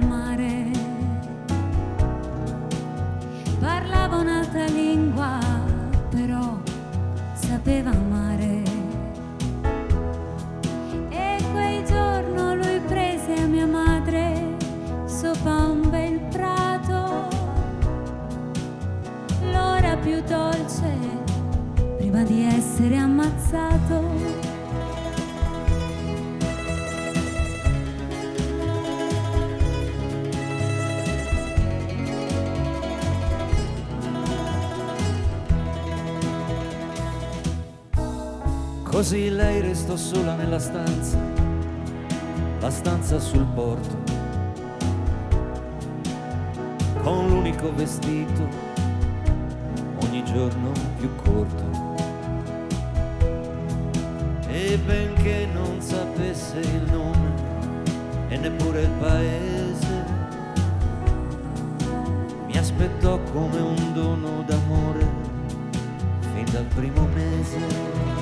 [39.05, 41.19] Così lei restò sola nella stanza,
[42.59, 44.03] la stanza sul porto,
[47.03, 48.49] con l'unico vestito
[50.05, 51.95] ogni giorno più corto.
[54.49, 57.35] E benché non sapesse il nome
[58.29, 60.05] e neppure il paese,
[62.47, 65.07] mi aspettò come un dono d'amore
[66.33, 68.14] fin dal primo mese.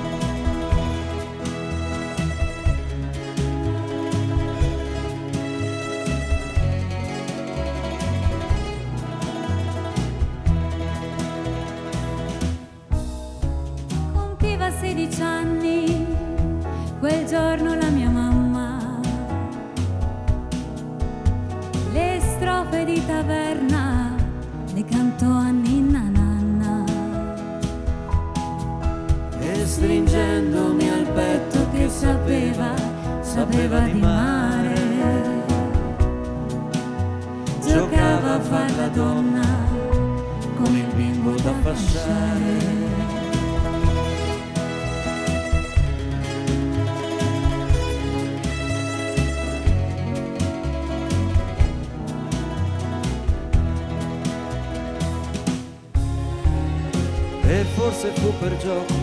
[58.43, 59.02] Forse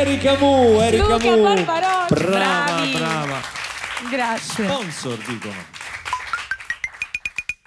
[0.00, 1.42] Erika Mu, Erika Luca Mu.
[1.42, 2.92] Barbarossa, Brava, bravi.
[2.92, 3.40] brava.
[4.10, 4.64] Grazie.
[4.64, 5.64] Sponsor dicono.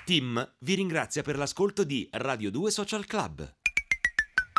[0.03, 3.62] Tim vi ringrazia per l'ascolto di Radio 2 Social Club.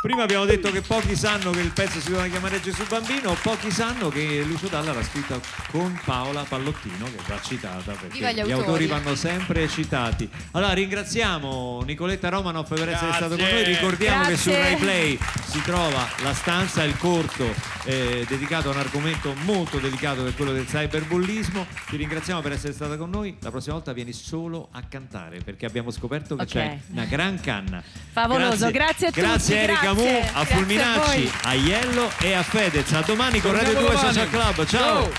[0.05, 3.71] Prima abbiamo detto che pochi sanno che il pezzo si doveva chiamare Gesù Bambino, pochi
[3.71, 5.39] sanno che Lucio Dalla l'ha scritta
[5.71, 8.51] con Paola Pallottino, che va citata perché gli gli autori.
[8.51, 10.29] autori vanno sempre citati.
[10.51, 13.15] Allora ringraziamo Nicoletta Romanoff per essere Grazie.
[13.15, 14.69] stato con noi, ricordiamo che su Grazie.
[14.69, 17.51] Rai Play si trova la stanza, il corto
[17.85, 21.65] eh, dedicato a un argomento molto delicato che è quello del cyberbullismo.
[21.89, 25.65] Ti ringraziamo per essere stata con noi, la prossima volta vieni solo a cantare perché
[25.65, 26.47] abbiamo scoperto che Ok.
[26.49, 27.81] c'è una gran canna.
[28.11, 31.31] Favoloso, grazie a tutti, Grazie Erika a Grazie a Fulminacci, voi.
[31.43, 32.91] a Iello e a Fedez.
[32.93, 34.13] A domani con Radio Torniamo 2 domani.
[34.13, 34.65] Social Club.
[34.65, 35.11] Ciao.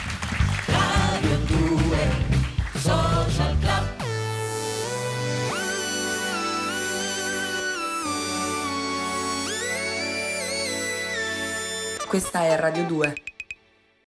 [0.67, 1.99] Radio 2
[2.75, 3.95] Social Club
[12.09, 13.15] Questa è Radio 2.